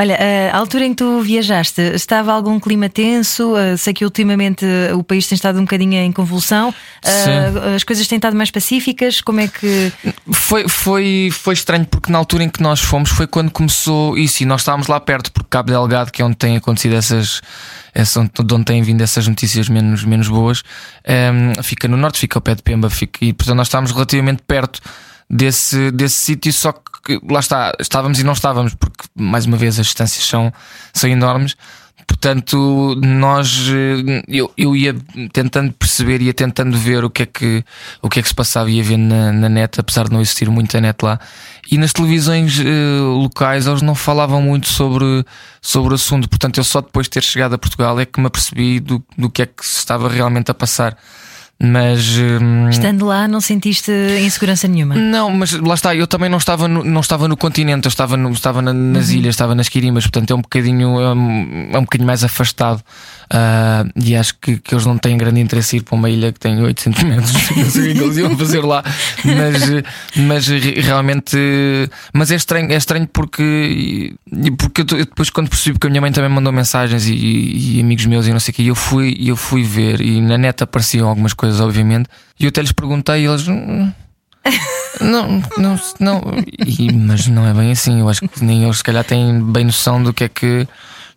Olha, 0.00 0.16
a 0.52 0.56
altura 0.56 0.84
em 0.84 0.90
que 0.90 0.96
tu 0.96 1.20
viajaste, 1.20 1.80
estava 1.94 2.32
algum 2.32 2.60
clima 2.60 2.88
tenso? 2.88 3.54
Uh, 3.54 3.76
sei 3.76 3.92
que 3.92 4.04
ultimamente 4.04 4.64
o 4.94 5.02
país 5.02 5.26
tem 5.26 5.34
estado 5.34 5.58
um 5.58 5.62
bocadinho 5.62 5.94
em 5.94 6.12
convulsão. 6.12 6.70
Uh, 6.70 7.74
as 7.74 7.82
coisas 7.82 8.06
têm 8.06 8.16
estado 8.16 8.36
mais 8.36 8.50
pacíficas? 8.50 9.20
Como 9.20 9.40
é 9.40 9.48
que. 9.48 9.92
Foi, 10.32 10.68
foi, 10.68 11.30
foi 11.32 11.54
estranho 11.54 11.84
porque 11.84 12.12
na 12.12 12.18
altura 12.18 12.44
em 12.44 12.48
que 12.48 12.62
nós 12.62 12.80
fomos 12.80 13.10
foi 13.10 13.26
quando 13.26 13.50
começou 13.50 14.16
isso 14.16 14.42
e 14.42 14.46
nós 14.46 14.60
estávamos 14.60 14.86
lá 14.86 15.00
perto, 15.00 15.32
porque 15.32 15.48
Cabo 15.50 15.70
Delgado, 15.70 16.12
que 16.12 16.22
é 16.22 16.24
onde 16.24 16.36
têm 16.36 16.56
acontecido 16.56 16.94
essas. 16.94 17.40
Essa, 17.92 18.22
de 18.22 18.54
onde 18.54 18.64
têm 18.64 18.80
vindo 18.82 19.02
essas 19.02 19.26
notícias 19.26 19.68
menos, 19.68 20.04
menos 20.04 20.28
boas, 20.28 20.60
um, 20.60 21.12
ehm, 21.50 21.62
fica 21.64 21.88
no 21.88 21.96
norte, 21.96 22.20
fica 22.20 22.38
ao 22.38 22.42
pé 22.42 22.54
de 22.54 22.62
Pemba, 22.62 22.88
fica, 22.88 23.24
e 23.24 23.32
portanto 23.32 23.56
nós 23.56 23.66
estávamos 23.66 23.90
relativamente 23.90 24.42
perto 24.46 24.80
desse, 25.28 25.90
desse 25.90 26.16
sítio, 26.16 26.52
só 26.52 26.70
que 26.72 26.80
lá 27.30 27.40
está, 27.40 27.72
estávamos 27.80 28.20
e 28.20 28.24
não 28.24 28.32
estávamos, 28.32 28.74
porque 28.74 29.04
mais 29.14 29.46
uma 29.46 29.56
vez 29.56 29.78
as 29.78 29.86
distâncias 29.86 30.24
são, 30.24 30.52
são 30.92 31.08
enormes. 31.08 31.56
Portanto, 32.08 32.98
nós 33.04 33.68
eu, 34.26 34.50
eu 34.56 34.74
ia 34.74 34.96
tentando 35.30 35.70
perceber, 35.74 36.22
ia 36.22 36.32
tentando 36.32 36.76
ver 36.76 37.04
o 37.04 37.10
que 37.10 37.24
é 37.24 37.26
que, 37.26 37.62
o 38.00 38.08
que, 38.08 38.18
é 38.18 38.22
que 38.22 38.28
se 38.28 38.34
passava, 38.34 38.70
ia 38.70 38.82
vendo 38.82 39.14
na, 39.14 39.30
na 39.30 39.48
net, 39.48 39.78
apesar 39.78 40.04
de 40.08 40.12
não 40.14 40.20
existir 40.22 40.48
muita 40.48 40.80
net 40.80 40.96
lá. 41.02 41.20
E 41.70 41.76
nas 41.76 41.92
televisões 41.92 42.58
uh, 42.60 43.12
locais 43.20 43.66
eles 43.66 43.82
não 43.82 43.94
falavam 43.94 44.40
muito 44.40 44.68
sobre, 44.68 45.22
sobre 45.60 45.92
o 45.92 45.96
assunto. 45.96 46.30
Portanto, 46.30 46.56
eu 46.56 46.64
só 46.64 46.80
depois 46.80 47.04
de 47.04 47.10
ter 47.10 47.22
chegado 47.22 47.54
a 47.54 47.58
Portugal 47.58 48.00
é 48.00 48.06
que 48.06 48.18
me 48.18 48.26
apercebi 48.26 48.80
do, 48.80 49.04
do 49.16 49.28
que 49.28 49.42
é 49.42 49.46
que 49.46 49.64
se 49.64 49.76
estava 49.76 50.08
realmente 50.08 50.50
a 50.50 50.54
passar. 50.54 50.96
Mas 51.60 52.16
hum, 52.16 52.68
estando 52.68 53.04
lá, 53.04 53.26
não 53.26 53.40
sentiste 53.40 53.90
insegurança 54.22 54.68
nenhuma? 54.68 54.94
Não, 54.94 55.28
mas 55.28 55.52
lá 55.54 55.74
está, 55.74 55.92
eu 55.92 56.06
também 56.06 56.28
não 56.28 56.38
estava 56.38 56.68
no, 56.68 56.84
não 56.84 57.00
estava 57.00 57.26
no 57.26 57.36
continente, 57.36 57.86
eu 57.86 57.88
estava, 57.88 58.16
no, 58.16 58.30
estava 58.30 58.62
na, 58.62 58.72
nas 58.72 59.08
uhum. 59.08 59.16
ilhas, 59.16 59.34
estava 59.34 59.56
nas 59.56 59.68
Quirimas, 59.68 60.04
portanto 60.04 60.30
é 60.30 60.36
um 60.36 60.40
bocadinho, 60.40 61.00
é 61.00 61.12
um, 61.12 61.70
é 61.72 61.78
um 61.78 61.82
bocadinho 61.82 62.06
mais 62.06 62.22
afastado. 62.22 62.80
Uh, 63.24 63.90
e 63.96 64.14
acho 64.14 64.36
que, 64.40 64.58
que 64.58 64.72
eles 64.72 64.86
não 64.86 64.96
têm 64.96 65.18
grande 65.18 65.40
interesse 65.40 65.76
em 65.76 65.80
ir 65.80 65.82
para 65.82 65.96
uma 65.96 66.08
ilha 66.08 66.32
que 66.32 66.38
tem 66.38 66.62
800 66.62 67.02
metros, 67.02 67.32
não 67.56 67.70
sei 67.70 67.90
o 67.90 67.94
que 67.94 68.02
eles 68.04 68.16
iam 68.18 68.38
fazer 68.38 68.64
lá, 68.64 68.84
mas, 69.24 70.16
mas 70.16 70.46
realmente, 70.46 71.36
mas 72.12 72.30
é 72.30 72.36
estranho, 72.36 72.72
é 72.72 72.76
estranho 72.76 73.08
porque, 73.12 74.14
porque 74.56 74.82
eu, 74.82 74.84
depois, 74.84 75.28
quando 75.28 75.50
percebi 75.50 75.76
que 75.76 75.86
a 75.88 75.90
minha 75.90 76.00
mãe 76.00 76.12
também 76.12 76.30
mandou 76.30 76.52
mensagens 76.52 77.06
e, 77.08 77.14
e, 77.14 77.80
amigos 77.80 78.06
meus 78.06 78.28
e 78.28 78.32
não 78.32 78.40
sei 78.40 78.52
o 78.52 78.54
que, 78.54 78.66
eu 78.66 78.76
fui, 78.76 79.18
eu 79.20 79.36
fui 79.36 79.64
ver 79.64 80.00
e 80.00 80.20
na 80.20 80.38
net 80.38 80.62
apareciam 80.62 81.08
algumas 81.08 81.34
coisas 81.34 81.47
coisas, 81.48 81.60
obviamente. 81.60 82.08
E 82.38 82.44
eu 82.44 82.48
até 82.48 82.60
lhes 82.60 82.72
perguntei 82.72 83.22
e 83.22 83.26
eles. 83.26 83.48
Hum, 83.48 83.92
não, 85.00 85.42
não, 85.56 85.80
não. 85.98 86.22
E, 86.66 86.92
mas 86.92 87.26
não 87.26 87.46
é 87.46 87.54
bem 87.54 87.72
assim. 87.72 88.00
Eu 88.00 88.08
acho 88.08 88.20
que 88.20 88.44
nem 88.44 88.64
eles, 88.64 88.78
se 88.78 88.84
calhar, 88.84 89.04
têm 89.04 89.42
bem 89.42 89.64
noção 89.64 90.02
do 90.02 90.12
que 90.12 90.24
é 90.24 90.28
que. 90.28 90.68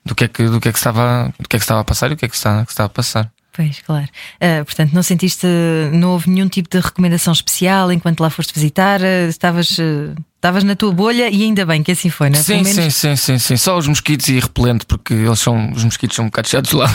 Do 0.03 0.15
que 0.15 0.23
é 0.23 0.27
que, 0.27 0.45
do 0.45 0.59
que, 0.59 0.67
é 0.67 0.71
que, 0.71 0.79
estava, 0.79 1.31
do 1.39 1.47
que 1.47 1.55
é 1.55 1.59
que 1.59 1.63
estava 1.63 1.81
a 1.81 1.83
passar 1.83 2.09
e 2.09 2.15
o 2.15 2.17
que 2.17 2.25
é 2.25 2.27
que 2.27 2.35
está, 2.35 2.65
que 2.65 2.71
está 2.71 2.85
a 2.85 2.89
passar. 2.89 3.31
Pois, 3.53 3.81
claro. 3.81 4.07
Uh, 4.37 4.65
portanto, 4.65 4.93
não 4.93 5.03
sentiste, 5.03 5.45
não 5.91 6.13
houve 6.13 6.29
nenhum 6.29 6.47
tipo 6.47 6.69
de 6.69 6.79
recomendação 6.79 7.33
especial 7.33 7.91
enquanto 7.91 8.21
lá 8.21 8.29
foste 8.29 8.51
visitar? 8.51 8.99
Uh, 9.01 9.27
estavas, 9.27 9.77
uh, 9.77 10.15
estavas 10.37 10.63
na 10.63 10.75
tua 10.75 10.91
bolha 10.91 11.29
e 11.29 11.43
ainda 11.43 11.65
bem 11.65 11.83
que 11.83 11.91
assim 11.91 12.09
foi, 12.09 12.31
não 12.31 12.39
é? 12.39 12.41
Sim, 12.41 12.63
sim, 12.63 12.89
sim, 12.89 13.15
sim, 13.15 13.37
sim. 13.37 13.57
Só 13.57 13.77
os 13.77 13.87
mosquitos 13.87 14.27
e 14.29 14.39
repelente, 14.39 14.85
porque 14.87 15.13
eles 15.13 15.39
são, 15.39 15.71
os 15.71 15.83
mosquitos 15.83 16.15
são 16.15 16.25
um 16.25 16.29
bocado 16.29 16.47
chatos 16.47 16.71
lá. 16.71 16.89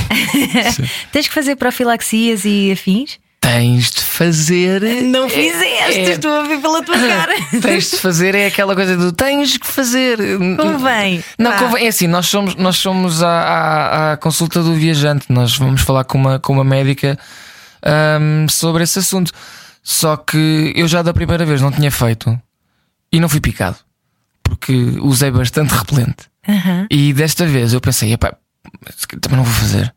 Tens 1.12 1.28
que 1.28 1.34
fazer 1.34 1.54
profilaxias 1.54 2.44
e 2.44 2.72
afins? 2.72 3.20
Tens 3.46 3.90
de 3.92 4.00
fazer. 4.02 4.82
Não 5.04 5.28
fizeste, 5.28 6.00
é- 6.00 6.10
estou 6.10 6.32
a 6.32 6.42
ver 6.42 6.60
pela 6.60 6.82
tua 6.82 6.98
cara. 6.98 7.32
Tens 7.62 7.90
de 7.92 7.98
fazer 7.98 8.34
é 8.34 8.46
aquela 8.46 8.74
coisa 8.74 8.96
do 8.96 9.12
tens 9.12 9.56
que 9.56 9.66
fazer. 9.66 10.18
Convém. 10.56 11.22
Não, 11.38 11.56
convém. 11.56 11.84
É 11.84 11.88
assim, 11.88 12.08
nós 12.08 12.26
somos, 12.26 12.56
nós 12.56 12.76
somos 12.76 13.22
à 13.22 14.18
consulta 14.20 14.62
do 14.62 14.74
viajante. 14.74 15.26
Nós 15.28 15.56
vamos 15.56 15.82
falar 15.82 16.02
com 16.04 16.18
uma, 16.18 16.40
com 16.40 16.54
uma 16.54 16.64
médica 16.64 17.16
ahm, 17.82 18.48
sobre 18.48 18.82
esse 18.82 18.98
assunto. 18.98 19.32
Só 19.82 20.16
que 20.16 20.72
eu 20.74 20.88
já 20.88 21.02
da 21.02 21.14
primeira 21.14 21.46
vez 21.46 21.60
não 21.60 21.70
tinha 21.70 21.90
feito 21.90 22.36
e 23.12 23.20
não 23.20 23.28
fui 23.28 23.40
picado. 23.40 23.76
Porque 24.42 24.72
usei 25.00 25.30
bastante 25.30 25.72
repelente. 25.72 26.26
Aham. 26.48 26.86
E 26.90 27.12
desta 27.12 27.46
vez 27.46 27.72
eu 27.72 27.80
pensei, 27.80 28.12
epá, 28.12 28.36
também 29.20 29.36
não 29.36 29.44
vou 29.44 29.54
fazer. 29.54 29.94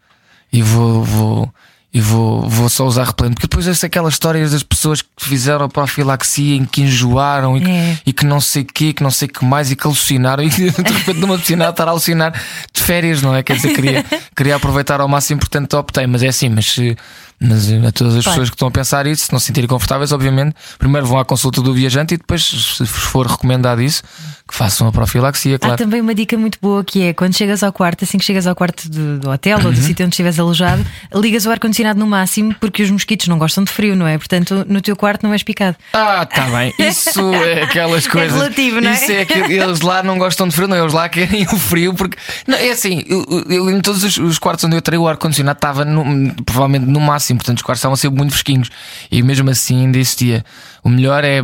E 0.54 0.62
vou, 0.62 1.04
vou, 1.04 1.54
e 1.92 2.00
vou, 2.00 2.48
vou 2.48 2.70
só 2.70 2.86
usar 2.86 3.04
repelente. 3.06 3.34
Porque 3.36 3.48
depois 3.48 3.68
essa 3.68 3.88
aquelas 3.88 4.14
histórias 4.14 4.52
das 4.52 4.62
pessoas 4.64 5.02
que 5.02 5.10
fizeram 5.18 5.66
a 5.66 5.70
profilaxia 5.70 6.56
em 6.56 6.64
que 6.66 6.82
enjoaram 6.84 7.58
e, 7.58 7.62
que- 7.62 7.72
É. 7.72 7.98
e 8.06 8.14
que 8.14 8.26
não 8.26 8.40
sei 8.40 8.64
quê, 8.64 8.94
que 8.94 9.02
não 9.02 9.10
sei 9.12 9.28
que 9.28 9.44
mais 9.44 9.72
e 9.72 9.76
que 9.76 9.86
alucinaram. 9.88 10.44
E 10.46 10.50
de 10.50 10.70
repente 10.70 11.20
numa 11.20 11.38
piscina 11.38 11.70
estar 11.70 11.88
a 11.88 11.92
alucinar 11.92 12.32
de 12.74 12.82
férias, 12.84 13.22
não 13.22 13.36
é? 13.36 13.42
Quer 13.42 13.56
dizer, 13.56 13.74
queria, 13.74 14.06
queria 14.36 14.56
aproveitar 14.56 15.02
ao 15.02 15.08
máximo, 15.08 15.40
portanto 15.40 15.74
optei. 15.78 16.06
Mas 16.06 16.22
é 16.24 16.28
assim, 16.28 16.50
mas 16.50 16.66
se. 16.68 16.96
Mas 17.42 17.72
eh, 17.72 17.78
a 17.88 17.92
todas 17.92 18.16
as 18.16 18.24
Claro. 18.24 18.36
pessoas 18.36 18.50
que 18.50 18.56
estão 18.56 18.68
a 18.68 18.72
pensar 18.72 19.08
isso, 19.08 19.26
se 19.26 19.32
não 19.32 19.40
se 19.40 19.46
sentirem 19.48 19.68
confortáveis, 19.68 20.12
obviamente, 20.12 20.56
primeiro 20.78 21.08
vão 21.08 21.20
à 21.20 21.26
consulta 21.26 21.62
do 21.62 21.74
viajante 21.74 22.14
e 22.16 22.18
depois, 22.18 22.44
se 22.46 22.84
vos 22.84 22.90
for 23.04 23.26
recomendado 23.28 23.82
isso, 23.82 24.04
que 24.48 24.54
façam 24.56 24.88
a 24.88 24.92
profilaxia, 24.92 25.56
Há 25.56 25.60
claro. 25.60 25.78
também 25.78 26.02
uma 26.02 26.14
dica 26.16 26.36
muito 26.38 26.58
boa 26.62 26.84
que 26.84 27.04
é 27.04 27.14
quando 27.14 27.36
chegas 27.38 27.62
ao 27.64 27.72
quarto, 27.72 28.04
assim 28.04 28.18
que 28.18 28.26
chegas 28.26 28.48
ao 28.48 28.56
quarto 28.56 28.90
do, 28.90 29.20
do 29.20 29.30
hotel 29.30 29.60
Uhum. 29.60 29.66
ou 29.68 29.72
do 29.72 29.78
sítio 29.80 30.06
onde 30.06 30.14
estiveres 30.14 30.40
alojado, 30.40 30.84
ligas 31.16 31.46
o 31.46 31.52
ar-condicionado 31.52 32.00
no 32.00 32.08
máximo 32.08 32.54
porque 32.60 32.82
os 32.84 32.90
mosquitos 32.90 33.28
não 33.28 33.38
gostam 33.38 33.64
de 33.64 33.72
frio, 33.72 33.96
não 33.96 34.08
é? 34.08 34.18
Portanto, 34.18 34.66
no 34.68 34.82
teu 34.82 34.96
quarto 34.96 35.24
não 35.24 35.32
és 35.34 35.44
picado. 35.44 35.78
Ah, 35.94 36.26
tá 36.26 36.46
bem. 36.50 36.74
Isso 36.80 37.22
é 37.36 37.62
aquelas 37.64 38.08
coisas. 38.08 38.34
relativo, 38.34 38.82
não 38.82 38.90
é? 38.90 38.94
Isso 38.96 39.12
é 39.12 39.24
que 39.26 39.34
eles 39.40 39.82
lá 39.82 40.02
não 40.04 40.18
gostam 40.18 40.48
de 40.48 40.56
frio, 40.56 40.68
não. 40.68 40.76
Eles 40.78 40.94
lá 40.94 41.08
querem 41.08 41.44
o 41.44 41.58
frio, 41.58 41.94
porque. 41.94 42.18
Não, 42.48 42.58
é 42.58 42.72
assim, 42.72 43.04
eu, 43.08 43.24
eu- 43.50 43.70
em 43.70 43.80
todos 43.82 44.04
os, 44.04 44.18
os 44.18 44.40
quartos 44.40 44.66
onde 44.66 44.76
eu 44.76 44.80
entrei, 44.80 44.98
o 44.98 45.08
ar-condicionado 45.08 45.58
estava 45.58 45.86
no- 45.86 46.34
provavelmente 46.44 46.86
no 46.90 47.00
máximo, 47.00 47.29
portanto 47.36 47.58
os 47.58 47.64
quartos 47.64 47.80
estavam 47.80 47.96
ser 47.96 48.10
muito 48.10 48.32
fresquinhos. 48.32 48.70
E 49.12 49.22
mesmo 49.22 49.50
assim 49.50 49.82
ainda 49.82 49.98
existia. 49.98 50.44
O 50.84 50.90
melhor 50.90 51.24
é, 51.24 51.42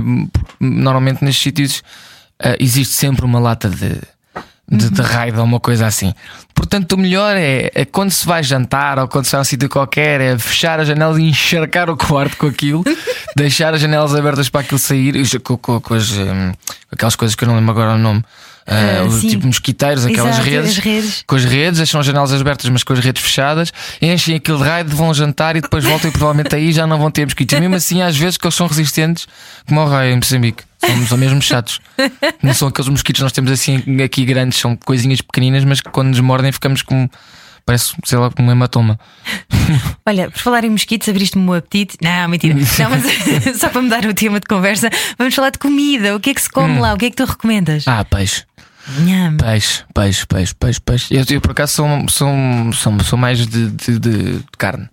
normalmente 0.59 1.23
nestes 1.23 1.43
sítios, 1.43 1.83
ah, 2.39 2.55
existe 2.59 2.93
sempre 2.93 3.25
uma 3.25 3.39
lata 3.39 3.69
de. 3.69 4.01
De, 4.67 4.89
de 4.89 5.01
raid 5.01 5.37
ou 5.37 5.43
uma 5.43 5.59
coisa 5.59 5.85
assim. 5.85 6.11
Portanto, 6.55 6.93
o 6.93 6.97
melhor 6.97 7.35
é, 7.37 7.69
é 7.75 7.85
quando 7.85 8.09
se 8.09 8.25
vai 8.25 8.41
jantar 8.41 8.97
ou 8.97 9.07
quando 9.07 9.25
se 9.25 9.31
vai 9.31 9.39
a 9.39 9.41
um 9.41 9.43
sítio 9.43 9.69
qualquer, 9.69 10.19
é 10.19 10.39
fechar 10.39 10.79
as 10.79 10.87
janelas 10.87 11.19
e 11.19 11.21
encharcar 11.21 11.87
o 11.87 11.95
quarto 11.95 12.35
com 12.37 12.47
aquilo, 12.47 12.83
deixar 13.37 13.75
as 13.75 13.81
janelas 13.81 14.15
abertas 14.15 14.49
para 14.49 14.61
aquilo 14.61 14.79
sair, 14.79 15.13
com, 15.41 15.55
com- 15.55 15.79
com 15.79 15.93
as, 15.93 16.09
hum, 16.11 16.51
aquelas 16.91 17.15
coisas 17.15 17.35
que 17.35 17.43
eu 17.43 17.47
não 17.47 17.55
lembro 17.55 17.71
agora 17.71 17.93
o 17.93 17.97
nome, 17.99 18.23
o 19.07 19.11
sim. 19.11 19.27
tipo 19.29 19.45
mosquiteiros, 19.45 20.03
aquelas 20.03 20.35
Exato, 20.35 20.49
redes, 20.49 20.77
redes. 20.77 21.23
com 21.27 21.35
as 21.35 21.45
redes, 21.45 21.77
deixam 21.77 21.99
as 21.99 22.05
janelas 22.07 22.33
abertas, 22.33 22.67
mas 22.69 22.83
com 22.83 22.93
as 22.93 22.99
redes 22.99 23.21
fechadas, 23.21 23.71
enchem 24.01 24.35
aquilo 24.35 24.57
de 24.57 24.63
raid, 24.63 24.89
vão 24.95 25.13
jantar 25.13 25.55
e 25.55 25.61
depois 25.61 25.83
voltam 25.83 26.09
e 26.09 26.11
provavelmente 26.11 26.55
aí 26.55 26.73
já 26.73 26.87
não 26.87 26.97
vão 26.97 27.11
ter 27.11 27.25
mosquitos. 27.25 27.59
Mesmo 27.59 27.75
assim, 27.75 28.01
às 28.01 28.17
vezes, 28.17 28.37
que 28.37 28.47
eles 28.47 28.55
são 28.55 28.65
resistentes, 28.65 29.27
como 29.67 29.81
o 29.81 29.87
raio 29.87 30.13
em 30.13 30.15
Moçambique. 30.15 30.63
São, 30.87 31.07
são 31.07 31.17
mesmo 31.17 31.41
chatos. 31.41 31.79
Não 32.43 32.53
são 32.53 32.67
aqueles 32.67 32.89
mosquitos 32.89 33.19
que 33.19 33.23
nós 33.23 33.31
temos 33.31 33.51
assim 33.51 33.83
aqui 34.03 34.25
grandes, 34.25 34.59
são 34.59 34.75
coisinhas 34.75 35.21
pequeninas, 35.21 35.63
mas 35.63 35.81
que 35.81 35.89
quando 35.89 36.09
nos 36.09 36.19
mordem 36.19 36.51
ficamos 36.51 36.81
como. 36.81 37.09
Parece, 37.65 37.95
sei 38.05 38.19
lá, 38.19 38.29
um 38.39 38.51
hematoma. 38.51 38.99
Olha, 40.05 40.29
por 40.29 40.39
falar 40.39 40.63
em 40.63 40.69
mosquitos, 40.69 41.09
abriste-me 41.09 41.49
o 41.49 41.53
apetite. 41.55 41.97
Não, 41.99 42.27
mentira. 42.29 42.53
Não, 42.53 42.89
mas 42.91 43.03
só 43.59 43.69
para 43.69 43.81
mudar 43.81 44.05
o 44.05 44.13
tema 44.13 44.39
de 44.39 44.45
conversa, 44.45 44.87
vamos 45.17 45.33
falar 45.33 45.49
de 45.49 45.57
comida. 45.57 46.15
O 46.15 46.19
que 46.19 46.29
é 46.29 46.33
que 46.35 46.41
se 46.41 46.49
come 46.49 46.79
lá? 46.79 46.93
O 46.93 46.97
que 46.97 47.05
é 47.07 47.09
que 47.09 47.15
tu 47.15 47.25
recomendas? 47.25 47.87
Hum. 47.87 47.91
Ah, 47.91 48.05
peixe. 48.05 48.43
Nham. 48.99 49.37
Peixe, 49.37 49.83
peixe, 49.95 50.25
peixe, 50.27 50.53
peixe, 50.53 50.79
peixe. 50.79 51.15
Eu, 51.15 51.25
eu, 51.27 51.41
por 51.41 51.51
acaso 51.51 51.73
sou, 51.73 51.87
sou, 52.07 52.29
sou, 52.73 52.99
sou 53.03 53.17
mais 53.17 53.47
de, 53.47 53.71
de- 53.71 53.97
de 53.99 54.39
carne. 54.59 54.87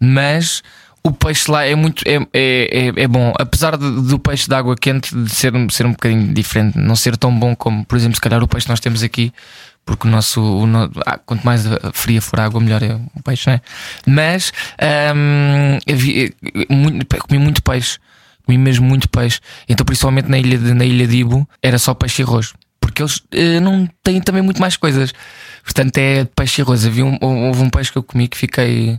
Mas 0.00 0.60
o 1.08 1.12
peixe 1.12 1.50
lá 1.50 1.64
é 1.64 1.74
muito 1.74 2.02
é, 2.06 2.16
é, 2.32 2.86
é, 2.88 3.02
é 3.02 3.08
bom. 3.08 3.32
Apesar 3.38 3.76
de- 3.76 4.02
do 4.02 4.18
peixe 4.18 4.48
de 4.48 4.54
água 4.54 4.76
quente 4.76 5.14
de 5.14 5.30
ser, 5.30 5.52
ser 5.70 5.86
um 5.86 5.92
bocadinho 5.92 6.32
diferente, 6.32 6.78
não 6.78 6.94
ser 6.96 7.16
tão 7.16 7.36
bom 7.36 7.54
como, 7.56 7.84
por 7.84 7.96
exemplo, 7.96 8.14
se 8.16 8.20
calhar 8.20 8.42
o 8.42 8.48
peixe 8.48 8.66
que 8.66 8.70
nós 8.70 8.80
temos 8.80 9.02
aqui. 9.02 9.32
Porque 9.84 10.06
o 10.06 10.10
nosso. 10.10 10.42
o 10.42 10.66
no- 10.66 10.90
ah, 11.06 11.18
quanto 11.24 11.44
mais 11.46 11.62
fria 11.94 12.20
for 12.20 12.38
a 12.40 12.44
água, 12.44 12.60
melhor 12.60 12.82
é 12.82 12.94
o 12.94 13.22
peixe, 13.24 13.48
não 13.48 13.54
é? 13.54 13.60
Mas 14.06 14.52
hum, 15.16 15.78
muito- 16.68 17.06
comi 17.26 17.38
muito 17.38 17.62
peixe. 17.62 17.98
Comi 18.44 18.58
mesmo 18.58 18.86
muito 18.86 19.08
peixe. 19.08 19.40
Então, 19.68 19.84
principalmente 19.84 20.28
na 20.28 20.38
ilha 20.38 20.58
de, 20.58 20.74
na 20.74 20.84
ilha 20.84 21.06
de 21.06 21.16
Ibo, 21.18 21.48
era 21.62 21.78
só 21.78 21.94
peixe 21.94 22.22
e 22.22 22.24
arroz. 22.24 22.52
Porque 22.80 23.02
eles 23.02 23.22
eh, 23.32 23.60
não 23.60 23.88
têm 24.02 24.20
também 24.20 24.42
muito 24.42 24.60
mais 24.60 24.76
coisas. 24.76 25.12
Portanto, 25.64 25.96
é 25.98 26.24
peixe 26.24 26.60
e 26.60 26.62
arroz. 26.62 26.86
Havia 26.86 27.04
um, 27.04 27.18
houve 27.20 27.62
um 27.62 27.68
peixe 27.70 27.90
que 27.92 27.98
eu 27.98 28.02
comi 28.02 28.26
que 28.28 28.36
fiquei, 28.38 28.98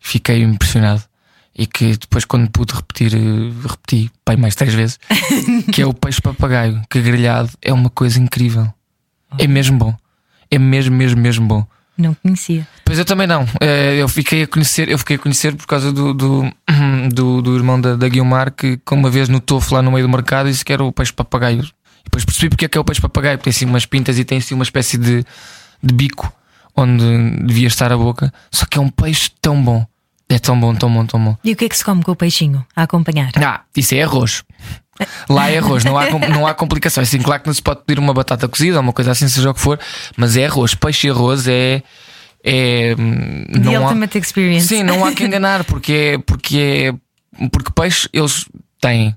fiquei 0.00 0.42
impressionado. 0.42 1.02
E 1.54 1.66
que 1.66 1.96
depois, 1.96 2.24
quando 2.24 2.48
pude 2.50 2.72
repetir, 2.72 3.12
eh, 3.14 3.52
repeti 3.68 4.10
pai, 4.24 4.36
mais 4.36 4.54
três 4.54 4.72
vezes. 4.72 4.98
que 5.72 5.82
é 5.82 5.86
o 5.86 5.92
peixe 5.92 6.20
papagaio, 6.20 6.80
que 6.88 7.00
grelhado 7.02 7.50
é 7.60 7.72
uma 7.72 7.90
coisa 7.90 8.20
incrível. 8.20 8.72
É 9.38 9.46
mesmo 9.46 9.76
bom. 9.78 9.94
É 10.50 10.58
mesmo, 10.58 10.96
mesmo, 10.96 11.20
mesmo 11.20 11.46
bom. 11.46 11.66
Não 11.98 12.14
conhecia. 12.14 12.66
Pois 12.84 12.98
eu 12.98 13.04
também 13.04 13.26
não. 13.26 13.46
Eh, 13.60 13.96
Eu 14.00 14.08
fiquei 14.08 14.44
a 14.44 14.46
conhecer, 14.46 14.88
eu 14.88 14.96
fiquei 14.98 15.16
a 15.16 15.18
conhecer 15.18 15.54
por 15.54 15.66
causa 15.66 15.92
do, 15.92 16.14
do, 16.14 16.50
do, 17.12 17.42
do 17.42 17.54
irmão 17.56 17.78
da, 17.80 17.94
da 17.94 18.08
Guilmar 18.08 18.52
que, 18.52 18.80
uma 18.90 19.10
vez 19.10 19.28
notou-se 19.28 19.72
lá 19.74 19.82
no 19.82 19.92
meio 19.92 20.06
do 20.06 20.10
mercado 20.10 20.48
e 20.48 20.52
disse 20.52 20.64
que 20.64 20.72
era 20.72 20.82
o 20.82 20.92
peixe 20.92 21.12
papagaio. 21.12 21.60
E 21.62 22.04
depois 22.04 22.24
percebi 22.24 22.48
porque 22.48 22.64
é 22.64 22.68
que 22.68 22.78
é 22.78 22.80
o 22.80 22.84
peixe 22.84 23.00
papagaio. 23.02 23.36
Tem 23.38 23.50
assim 23.50 23.66
umas 23.66 23.84
pintas 23.84 24.18
e 24.18 24.24
tem 24.24 24.38
assim 24.38 24.54
uma 24.54 24.64
espécie 24.64 24.96
de, 24.96 25.24
de 25.82 25.94
bico 25.94 26.32
onde 26.74 27.04
devia 27.44 27.66
estar 27.68 27.92
a 27.92 27.96
boca. 27.96 28.32
Só 28.50 28.64
que 28.64 28.78
é 28.78 28.80
um 28.80 28.88
peixe 28.88 29.30
tão 29.42 29.62
bom. 29.62 29.84
É 30.30 30.38
tão 30.38 30.58
bom, 30.58 30.74
tão 30.74 30.90
bom, 30.92 31.04
tão 31.04 31.22
bom. 31.22 31.36
E 31.44 31.52
o 31.52 31.56
que 31.56 31.64
é 31.64 31.68
que 31.68 31.76
se 31.76 31.84
come 31.84 32.02
com 32.02 32.12
o 32.12 32.16
peixinho 32.16 32.64
a 32.74 32.84
acompanhar? 32.84 33.32
Ah, 33.36 33.62
isso 33.76 33.94
é 33.94 34.02
arroz. 34.02 34.42
Lá 35.28 35.50
é 35.50 35.58
arroz, 35.58 35.82
não 35.84 35.98
há, 35.98 36.08
não 36.28 36.46
há 36.46 36.54
complicações. 36.54 37.08
Assim, 37.08 37.18
claro 37.20 37.42
que 37.42 37.48
não 37.48 37.54
se 37.54 37.62
pode 37.62 37.80
pedir 37.84 37.98
uma 37.98 38.14
batata 38.14 38.46
cozida 38.46 38.76
ou 38.76 38.82
uma 38.82 38.92
coisa 38.92 39.10
assim, 39.10 39.28
seja 39.28 39.50
o 39.50 39.54
que 39.54 39.60
for, 39.60 39.78
mas 40.16 40.36
é 40.36 40.46
arroz. 40.46 40.74
Peixe 40.74 41.08
e 41.08 41.10
arroz 41.10 41.48
é. 41.48 41.82
é 42.44 42.94
hum, 42.98 43.44
The 43.52 43.58
não 43.60 43.76
há, 43.76 43.88
Ultimate 43.88 44.18
Experience. 44.18 44.68
sim, 44.68 44.82
não 44.82 45.04
há 45.04 45.12
que 45.12 45.24
enganar, 45.24 45.64
porque 45.64 45.92
é. 45.92 46.18
Porque, 46.18 46.92
é, 47.42 47.48
porque 47.48 47.72
peixe 47.74 48.08
eles 48.12 48.44
têm. 48.80 49.16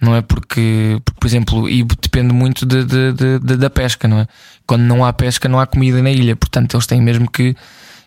Não 0.00 0.14
é 0.14 0.22
porque, 0.22 1.00
por 1.20 1.26
exemplo, 1.26 1.68
e 1.68 1.82
depende 1.84 2.32
muito 2.32 2.64
de, 2.64 2.84
de- 2.84 3.12
de- 3.12 3.38
de- 3.40 3.56
da 3.56 3.68
pesca, 3.68 4.06
não 4.08 4.20
é? 4.20 4.26
Quando 4.66 4.82
não 4.82 5.04
há 5.04 5.12
pesca, 5.12 5.48
não 5.48 5.58
há 5.58 5.66
comida 5.66 6.00
na 6.00 6.10
ilha, 6.10 6.36
portanto, 6.36 6.74
eles 6.74 6.86
têm 6.86 7.02
mesmo 7.02 7.28
que, 7.30 7.56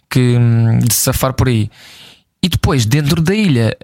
que 0.10 0.20
hum, 0.38 0.80
de 0.80 0.94
safar 0.94 1.34
por 1.34 1.50
aí. 1.50 1.70
E 2.44 2.50
depois, 2.50 2.88
dentro 2.88 3.22
da 3.22 3.36
ilha, 3.36 3.78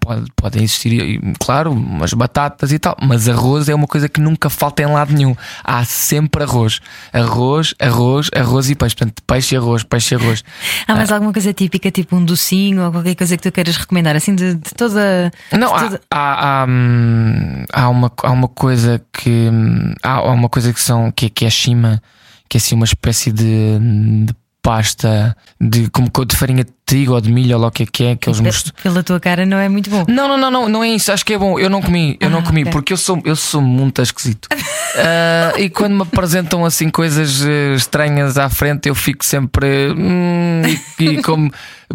pode, 0.00 0.30
podem 0.36 0.62
existir, 0.62 1.20
claro, 1.40 1.72
umas 1.72 2.12
batatas 2.14 2.70
e 2.70 2.78
tal, 2.78 2.96
mas 3.02 3.28
arroz 3.28 3.68
é 3.68 3.74
uma 3.74 3.88
coisa 3.88 4.08
que 4.08 4.20
nunca 4.20 4.48
falta 4.48 4.84
em 4.84 4.86
lado 4.86 5.12
nenhum. 5.12 5.34
Há 5.64 5.84
sempre 5.84 6.44
arroz. 6.44 6.78
Arroz, 7.12 7.74
arroz, 7.80 8.30
arroz 8.32 8.70
e 8.70 8.76
peixe. 8.76 8.94
Portanto, 8.94 9.20
peixe 9.26 9.56
e 9.56 9.58
arroz, 9.58 9.82
peixe 9.82 10.14
e 10.14 10.18
arroz. 10.18 10.44
Há 10.86 10.94
mais 10.94 11.10
alguma 11.10 11.32
coisa 11.32 11.52
típica, 11.52 11.90
tipo 11.90 12.14
um 12.14 12.24
docinho 12.24 12.84
ou 12.84 12.92
qualquer 12.92 13.16
coisa 13.16 13.36
que 13.36 13.42
tu 13.42 13.50
queiras 13.50 13.76
recomendar, 13.76 14.14
assim 14.14 14.36
de, 14.36 14.54
de 14.54 14.70
toda. 14.76 15.32
Não, 15.52 15.68
de 15.70 15.74
há, 15.74 15.80
toda- 15.80 16.00
há, 16.12 16.62
há, 16.62 16.66
hum, 16.68 17.64
há 17.72 17.88
uma, 17.88 18.12
há 18.22 18.30
uma 18.30 18.48
coisa 18.48 19.02
que. 19.12 19.28
hum, 19.52 19.92
Há, 20.00 20.22
uma 20.32 20.48
coisa 20.48 20.72
que 20.72 20.80
são. 20.80 21.10
que, 21.10 21.26
é- 21.26 21.28
que 21.28 21.44
é 21.44 21.50
shima, 21.50 22.00
que 22.48 22.56
é 22.56 22.58
assim 22.58 22.76
uma 22.76 22.84
espécie 22.84 23.32
de. 23.32 23.78
de 24.26 24.34
pasta 24.64 25.36
de 25.60 25.90
como 25.90 26.10
co- 26.10 26.24
de 26.24 26.34
farinha 26.34 26.64
de 26.64 26.72
trigo 26.86 27.12
ou 27.12 27.20
de 27.20 27.30
milho 27.30 27.54
ou 27.56 27.60
lá 27.62 27.68
o 27.68 27.70
que 27.70 27.82
é 27.82 27.86
que 27.86 28.04
é 28.04 28.16
que 28.16 28.28
eles 28.30 28.40
misturam. 28.40 28.74
Pela 28.82 29.02
tua 29.02 29.20
cara 29.20 29.44
não 29.44 29.58
é 29.58 29.68
muito 29.68 29.90
bom. 29.90 30.04
Não, 30.08 30.26
não, 30.26 30.38
não, 30.38 30.50
não, 30.50 30.68
não 30.70 30.82
é 30.82 30.88
isso. 30.88 31.12
Acho 31.12 31.24
que 31.24 31.34
é 31.34 31.38
bom. 31.38 31.58
Eu 31.58 31.68
não 31.68 31.82
comi, 31.82 32.16
eu 32.18 32.30
não 32.30 32.38
Ah, 32.38 32.42
comi, 32.42 32.62
ok. 32.62 32.72
porque 32.72 32.92
eu 32.94 32.96
sou, 32.96 33.20
eu 33.26 33.36
sou 33.36 33.60
muito 33.62 34.02
esquisito. 34.02 34.48
Ah, 34.96 35.58
e 35.58 35.68
quando 35.68 35.92
me 35.96 36.02
apresentam 36.02 36.64
assim 36.64 36.88
coisas 36.88 37.44
eh, 37.44 37.74
estranhas 37.74 38.38
à 38.38 38.48
frente, 38.48 38.88
eu 38.88 38.94
fico 38.94 39.26
sempre. 39.26 39.92
hum, 39.92 40.62
e, 41.00 41.04
e 41.04 41.20
como 41.20 41.50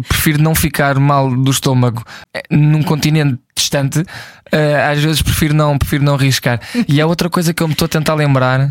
prefiro 0.06 0.42
não 0.42 0.54
ficar 0.54 0.98
mal 0.98 1.34
do 1.34 1.50
estômago 1.50 2.04
eh, 2.34 2.42
num 2.50 2.82
continente 2.82 3.38
distante, 3.56 4.04
eh, 4.52 4.84
às 4.86 5.02
vezes 5.02 5.22
prefiro 5.22 5.54
não, 5.54 5.78
prefiro 5.78 6.04
não 6.04 6.12
arriscar. 6.14 6.60
E 6.86 7.00
há 7.00 7.06
outra 7.06 7.30
coisa 7.30 7.54
que 7.54 7.62
eu 7.62 7.68
me 7.68 7.72
estou 7.72 7.86
a 7.86 7.88
tentar 7.88 8.12
lembrar, 8.12 8.70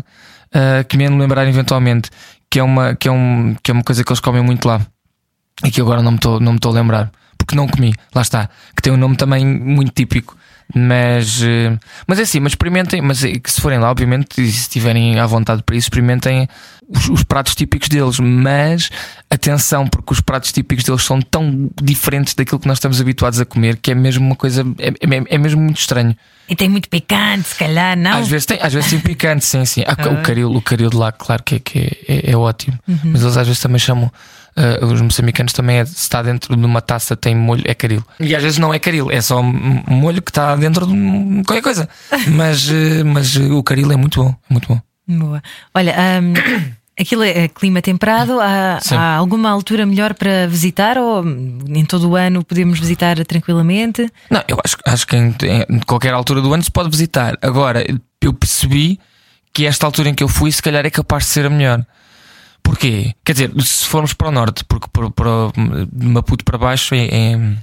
ah, 0.54 0.84
que 0.88 0.96
me 0.96 1.08
lembrar 1.08 1.48
eventualmente, 1.48 2.08
que 2.50 2.58
é, 2.58 2.62
uma, 2.62 2.94
que, 2.94 3.08
é 3.08 3.12
um, 3.12 3.54
que 3.62 3.70
é 3.70 3.74
uma 3.74 3.84
coisa 3.84 4.02
que 4.02 4.10
eles 4.10 4.20
comem 4.20 4.42
muito 4.42 4.66
lá. 4.66 4.80
E 5.64 5.70
que 5.70 5.80
agora 5.80 6.02
não 6.02 6.12
me 6.12 6.16
estou 6.16 6.40
não 6.40 6.52
me 6.52 6.58
estou 6.58 6.72
a 6.72 6.74
lembrar 6.74 7.12
porque 7.40 7.56
não 7.56 7.66
comi, 7.66 7.94
lá 8.14 8.20
está, 8.20 8.50
que 8.76 8.82
tem 8.82 8.92
um 8.92 8.98
nome 8.98 9.16
também 9.16 9.44
muito 9.44 9.92
típico 9.92 10.36
Mas, 10.74 11.42
eh, 11.42 11.76
mas 12.06 12.18
é 12.18 12.22
assim, 12.22 12.40
mas 12.40 12.52
experimentem, 12.52 13.00
mas 13.00 13.24
é 13.24 13.38
que 13.38 13.50
se 13.50 13.60
forem 13.60 13.78
lá, 13.78 13.90
obviamente, 13.90 14.40
e 14.40 14.50
se 14.50 14.60
estiverem 14.60 15.18
à 15.18 15.26
vontade 15.26 15.62
para 15.62 15.76
isso, 15.76 15.86
experimentem 15.86 16.48
os, 16.88 17.08
os, 17.08 17.24
pratos 17.24 17.54
típicos 17.54 17.88
deles. 17.88 18.18
Mas 18.20 18.90
atenção, 19.28 19.86
porque 19.86 20.12
os 20.12 20.20
pratos 20.20 20.52
típicos 20.52 20.84
deles 20.84 21.02
são 21.02 21.20
tão 21.20 21.70
diferentes 21.82 22.34
daquilo 22.34 22.58
que 22.60 22.68
nós 22.68 22.78
estamos 22.78 23.00
habituados 23.00 23.40
a 23.40 23.44
comer 23.44 23.76
que 23.76 23.90
é 23.90 23.94
mesmo 23.94 24.26
uma 24.26 24.36
coisa, 24.36 24.64
é, 24.78 24.88
é, 24.88 25.24
é 25.28 25.38
mesmo 25.38 25.60
muito 25.60 25.78
estranho. 25.78 26.16
E 26.48 26.56
tem 26.56 26.68
muito 26.68 26.88
picante, 26.88 27.48
se 27.48 27.54
calhar, 27.54 27.96
não? 27.96 28.18
Às 28.18 28.28
vezes 28.28 28.46
tem, 28.46 28.58
às 28.60 28.72
vezes 28.72 28.90
tem 28.90 28.98
picante, 28.98 29.44
sim, 29.44 29.64
sim. 29.64 29.84
Ah, 29.86 29.94
o, 30.08 30.22
caril, 30.22 30.50
o 30.50 30.60
caril 30.60 30.90
de 30.90 30.96
lá, 30.96 31.12
claro 31.12 31.42
que 31.44 31.54
é, 31.56 31.58
que 31.60 31.78
é, 31.78 32.14
é, 32.28 32.30
é 32.32 32.36
ótimo. 32.36 32.76
Uhum. 32.88 32.98
Mas 33.04 33.22
eles 33.22 33.36
às 33.36 33.46
vezes 33.46 33.62
também 33.62 33.78
chamam. 33.78 34.10
Uh, 34.60 34.84
os 34.84 35.00
moçambicanos 35.00 35.54
também 35.54 35.78
é, 35.78 35.86
se 35.86 35.96
está 35.96 36.20
dentro 36.20 36.54
de 36.54 36.66
uma 36.66 36.82
taça 36.82 37.16
tem 37.16 37.34
molho, 37.34 37.62
é 37.64 37.72
caril. 37.72 38.04
E 38.18 38.36
às 38.36 38.42
vezes 38.42 38.58
não 38.58 38.74
é 38.74 38.78
caril, 38.78 39.10
é 39.10 39.20
só 39.22 39.42
molho 39.42 40.20
que 40.20 40.30
está 40.30 40.54
dentro 40.54 40.86
de 40.86 41.42
qualquer 41.46 41.62
coisa. 41.62 41.88
Mas, 42.28 42.68
uh, 42.68 43.04
mas 43.04 43.36
o 43.36 43.62
caril 43.62 43.90
é 43.90 43.96
muito 43.96 44.22
bom, 44.22 44.28
é 44.28 44.52
muito 44.52 44.68
bom. 44.68 44.80
Boa. 45.08 45.42
Olha, 45.74 45.94
um, 46.22 46.34
aquilo 47.00 47.22
é 47.22 47.48
clima 47.48 47.80
temperado, 47.80 48.38
há, 48.40 48.78
há, 48.90 49.14
alguma 49.14 49.48
altura 49.48 49.86
melhor 49.86 50.14
para 50.14 50.46
visitar 50.46 50.98
ou 50.98 51.24
em 51.24 51.84
todo 51.84 52.10
o 52.10 52.16
ano 52.16 52.44
podemos 52.44 52.78
visitar 52.78 53.24
tranquilamente? 53.24 54.10
Não, 54.28 54.42
eu 54.46 54.58
acho, 54.62 54.76
acho 54.84 55.06
que 55.06 55.16
em, 55.16 55.34
em 55.68 55.78
qualquer 55.86 56.12
altura 56.12 56.42
do 56.42 56.52
ano 56.52 56.62
se 56.62 56.70
pode 56.70 56.90
visitar. 56.90 57.38
Agora, 57.40 57.84
eu 58.20 58.32
percebi 58.34 59.00
que 59.52 59.66
esta 59.66 59.86
altura 59.86 60.10
em 60.10 60.14
que 60.14 60.22
eu 60.22 60.28
fui, 60.28 60.52
se 60.52 60.62
calhar 60.62 60.84
é 60.84 60.90
capaz 60.90 61.24
de 61.24 61.30
ser 61.30 61.46
a 61.46 61.50
melhor. 61.50 61.84
Porquê? 62.70 63.16
Quer 63.24 63.32
dizer, 63.32 63.62
se 63.62 63.84
formos 63.84 64.14
para 64.14 64.28
o 64.28 64.30
norte, 64.30 64.64
porque 64.64 64.86
para, 64.92 65.10
para 65.10 65.28
Maputo 65.92 66.44
para 66.44 66.56
baixo 66.56 66.94
é, 66.94 67.04
é, 67.06 67.56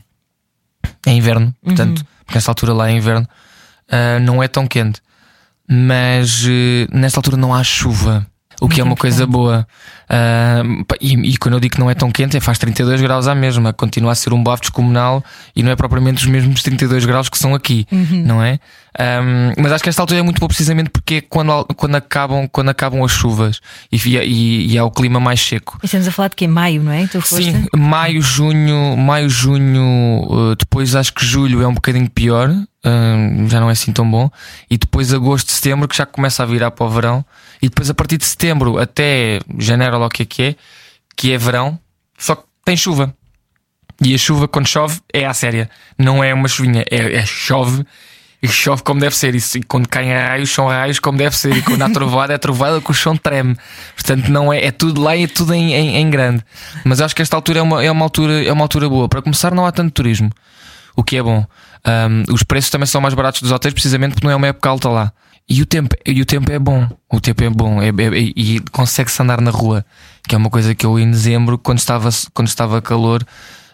é 1.05 1.11
inverno, 1.13 1.55
portanto, 1.63 1.99
uhum. 1.99 2.05
porque 2.25 2.35
nesta 2.35 2.51
altura 2.51 2.73
lá 2.73 2.89
é 2.89 2.91
inverno, 2.91 3.25
uh, 3.87 4.19
não 4.19 4.43
é 4.43 4.49
tão 4.49 4.67
quente. 4.67 5.01
Mas 5.65 6.43
uh, 6.43 6.49
nesta 6.91 7.19
altura 7.19 7.37
não 7.37 7.53
há 7.53 7.63
chuva. 7.63 8.27
O 8.59 8.67
que 8.67 8.81
é 8.81 8.83
uma 8.83 8.95
coisa 8.95 9.25
boa. 9.27 9.67
Uh, 10.09 10.85
e, 10.99 11.33
e, 11.33 11.37
quando 11.37 11.55
eu 11.55 11.59
digo 11.59 11.75
que 11.75 11.79
não 11.79 11.91
é 11.91 11.93
tão 11.93 12.11
quente, 12.11 12.35
é 12.37 12.39
faz 12.39 12.57
32 12.57 13.01
graus 13.01 13.27
à 13.27 13.35
mesma. 13.35 13.71
Continua 13.71 14.13
a 14.13 14.15
ser 14.15 14.33
um 14.33 14.41
bafo 14.41 14.61
descomunal 14.61 15.23
e 15.55 15.61
não 15.61 15.71
é 15.71 15.75
propriamente 15.75 16.23
os 16.23 16.29
mesmos 16.29 16.63
32 16.63 17.05
graus 17.05 17.29
que 17.29 17.37
são 17.37 17.53
aqui, 17.53 17.85
uhum. 17.91 18.23
não 18.25 18.43
é? 18.43 18.59
Um, 18.99 19.61
mas 19.61 19.71
acho 19.71 19.83
que 19.83 19.89
esta 19.89 20.01
altura 20.01 20.21
é 20.21 20.23
muito 20.23 20.39
boa 20.39 20.47
precisamente 20.47 20.89
porque 20.89 21.15
é 21.15 21.21
quando, 21.21 21.65
quando, 21.75 21.95
acabam, 21.95 22.47
quando 22.51 22.69
acabam 22.69 23.03
as 23.03 23.11
chuvas 23.11 23.61
e, 23.91 23.97
e, 23.97 24.73
e 24.73 24.77
há 24.77 24.83
o 24.83 24.89
clima 24.89 25.19
mais 25.19 25.39
seco. 25.39 25.77
E 25.83 25.85
estamos 25.85 26.07
a 26.07 26.11
falar 26.11 26.29
de 26.29 26.35
que? 26.35 26.47
Maio, 26.47 26.81
não 26.81 26.91
é? 26.91 27.05
Tu 27.05 27.21
Sim, 27.21 27.67
maio, 27.75 28.21
junho, 28.21 28.97
maio, 28.97 29.29
junho, 29.29 30.25
uh, 30.29 30.55
depois 30.55 30.95
acho 30.95 31.13
que 31.13 31.23
julho 31.23 31.61
é 31.61 31.67
um 31.67 31.75
bocadinho 31.75 32.09
pior, 32.09 32.49
uh, 32.49 33.47
já 33.47 33.59
não 33.59 33.69
é 33.69 33.73
assim 33.73 33.91
tão 33.91 34.09
bom. 34.09 34.31
E 34.67 34.77
depois 34.77 35.13
agosto, 35.13 35.51
setembro, 35.51 35.87
que 35.87 35.95
já 35.95 36.05
começa 36.05 36.41
a 36.41 36.45
virar 36.45 36.71
para 36.71 36.85
o 36.85 36.89
verão. 36.89 37.25
E 37.61 37.69
depois 37.69 37.89
a 37.89 37.93
partir 37.93 38.17
de 38.17 38.25
setembro 38.25 38.77
até 38.77 39.39
janeiro, 39.57 39.99
ou 39.99 40.05
o 40.05 40.09
que 40.09 40.23
é 40.23 40.25
que 40.25 40.43
é, 40.43 40.55
que 41.15 41.33
é 41.33 41.37
verão, 41.37 41.79
só 42.17 42.35
que 42.35 42.43
tem 42.63 42.77
chuva. 42.77 43.13
E 44.01 44.13
a 44.13 44.17
chuva, 44.17 44.47
quando 44.47 44.67
chove, 44.67 44.99
é 45.11 45.25
a 45.25 45.33
séria. 45.33 45.69
Não 45.97 46.23
é 46.23 46.33
uma 46.33 46.47
chuvinha, 46.47 46.85
é, 46.89 47.15
é 47.15 47.25
chove 47.25 47.83
e 48.41 48.47
chove 48.47 48.83
como 48.83 48.99
deve 48.99 49.15
ser. 49.15 49.35
E 49.35 49.63
quando 49.63 49.87
caem 49.87 50.11
raios, 50.13 50.51
são 50.51 50.67
raios 50.67 50.99
como 50.99 51.17
deve 51.17 51.35
ser. 51.35 51.55
E 51.55 51.61
quando 51.61 51.81
há 51.81 51.89
trovada, 51.89 52.33
é 52.33 52.37
trovada 52.37 52.79
que 52.79 52.91
o 52.91 52.93
chão 52.93 53.17
treme. 53.17 53.57
Portanto, 53.95 54.29
não 54.29 54.53
é, 54.53 54.65
é 54.65 54.71
tudo 54.71 55.01
lá 55.01 55.15
e 55.15 55.23
é 55.23 55.27
tudo 55.27 55.53
em, 55.53 55.73
em, 55.73 55.97
em, 55.97 56.09
grande. 56.09 56.43
Mas 56.83 57.01
acho 57.01 57.15
que 57.15 57.21
esta 57.21 57.35
altura 57.35 57.59
é 57.59 57.61
uma, 57.61 57.83
é, 57.83 57.91
uma 57.91 58.05
altura, 58.05 58.43
é 58.43 58.53
uma 58.53 58.63
altura 58.63 58.87
boa. 58.87 59.09
Para 59.09 59.21
começar, 59.21 59.53
não 59.53 59.65
há 59.65 59.71
tanto 59.71 59.91
turismo, 59.91 60.29
o 60.95 61.03
que 61.03 61.17
é 61.17 61.23
bom. 61.23 61.45
Um, 61.85 62.33
os 62.33 62.43
preços 62.43 62.69
também 62.69 62.85
são 62.85 63.01
mais 63.01 63.13
baratos 63.13 63.41
dos 63.41 63.51
hotéis, 63.51 63.73
precisamente 63.73 64.13
porque 64.13 64.27
não 64.27 64.33
é 64.33 64.35
uma 64.35 64.47
época 64.47 64.69
alta 64.69 64.89
lá. 64.89 65.11
E 65.49 65.61
o 65.61 65.65
tempo, 65.65 65.95
e 66.05 66.21
o 66.21 66.25
tempo 66.25 66.51
é 66.51 66.59
bom. 66.59 66.87
O 67.09 67.21
tempo 67.21 67.43
é 67.43 67.49
bom. 67.49 67.81
É, 67.81 67.87
é, 67.87 68.19
é 68.19 68.33
e 68.35 68.59
consegue-se 68.71 69.21
andar 69.21 69.39
na 69.39 69.51
rua. 69.51 69.85
Que 70.27 70.35
é 70.35 70.37
uma 70.37 70.49
coisa 70.49 70.75
que 70.75 70.85
eu, 70.85 70.99
em 70.99 71.09
dezembro, 71.09 71.57
quando 71.57 71.79
estava, 71.79 72.09
quando 72.33 72.47
estava 72.49 72.81
calor 72.81 73.25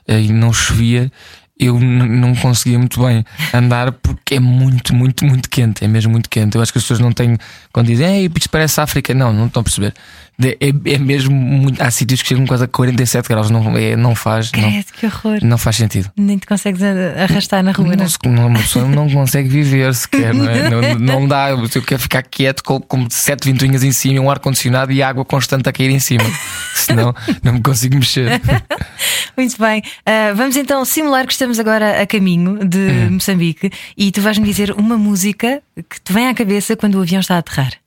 eh, 0.08 0.22
e 0.22 0.32
não 0.32 0.54
chovia, 0.54 1.12
eu 1.60 1.80
não 1.80 2.36
conseguia 2.36 2.78
muito 2.78 3.02
bem 3.04 3.26
andar 3.54 3.92
porque 3.92 4.36
é 4.36 4.40
muito, 4.40 4.94
muito, 4.94 5.26
muito 5.26 5.50
quente. 5.50 5.84
É 5.84 5.88
mesmo 5.88 6.12
muito 6.12 6.30
quente. 6.30 6.56
Eu 6.56 6.62
acho 6.62 6.72
que 6.72 6.78
as 6.78 6.84
pessoas 6.84 7.00
não 7.00 7.12
têm. 7.12 7.38
Quando 7.72 7.88
dizem, 7.88 8.18
ei, 8.18 8.32
isto 8.36 8.50
parece 8.52 8.80
África. 8.80 9.14
Não, 9.14 9.34
não 9.34 9.48
estão 9.48 9.62
a 9.62 9.64
perceber. 9.64 9.96
É, 10.42 10.58
é 10.94 10.98
mesmo 10.98 11.36
muito. 11.36 11.82
Há 11.82 11.92
sítios 11.92 12.22
que 12.22 12.30
chegam 12.30 12.46
quase 12.46 12.64
a 12.64 12.68
47 12.68 13.30
graus. 13.30 13.50
Não, 13.50 13.78
é, 13.78 13.96
não 13.96 14.16
faz. 14.16 14.50
Credo, 14.50 14.68
não, 14.68 14.84
que 14.84 15.06
horror. 15.06 15.40
Não 15.44 15.58
faz 15.58 15.76
sentido. 15.76 16.12
Nem 16.18 16.38
te 16.38 16.48
consegues 16.48 16.82
arrastar 16.82 17.64
na 17.64 17.72
rua. 17.72 17.96
Não, 17.96 18.32
não, 18.32 18.48
uma 18.48 18.60
pessoa 18.60 18.88
não 18.88 19.10
consegue 19.10 19.48
viver 19.48 19.94
sequer. 19.94 20.34
Não, 20.34 20.50
é? 20.50 20.70
não, 20.70 21.00
não 21.00 21.28
dá. 21.28 21.52
Eu 21.52 21.82
quero 21.82 22.02
ficar 22.02 22.24
quieto 22.24 22.64
com, 22.64 22.80
com 22.80 23.08
sete 23.10 23.50
ventoinhas 23.50 23.84
em 23.84 23.92
cima, 23.92 24.20
um 24.20 24.30
ar-condicionado 24.30 24.92
e 24.92 25.04
água 25.04 25.24
constante 25.24 25.70
a 25.70 25.72
cair 25.72 25.90
em 25.90 26.00
cima. 26.00 26.24
Senão 26.74 27.14
não 27.44 27.54
me 27.54 27.62
consigo 27.62 27.96
mexer. 27.96 28.42
Muito 29.38 29.58
bem. 29.60 29.82
Uh, 29.82 30.36
vamos 30.36 30.56
então 30.56 30.84
simular 30.84 31.26
que 31.26 31.34
estamos 31.34 31.60
agora 31.60 32.02
a 32.02 32.08
caminho 32.08 32.68
de 32.68 32.78
hum. 32.78 33.12
Moçambique 33.12 33.72
e 33.98 34.12
tu 34.12 34.22
vais-me 34.22 34.46
dizer 34.46 34.72
uma 34.72 34.98
música 34.98 35.62
que 35.90 36.02
te 36.02 36.12
vem 36.12 36.28
à 36.28 36.34
cabeça 36.34 36.76
quando 36.76 36.96
o 36.96 37.02
avião 37.02 37.20
está 37.20 37.36
a 37.36 37.40
aterrar. 37.40 37.83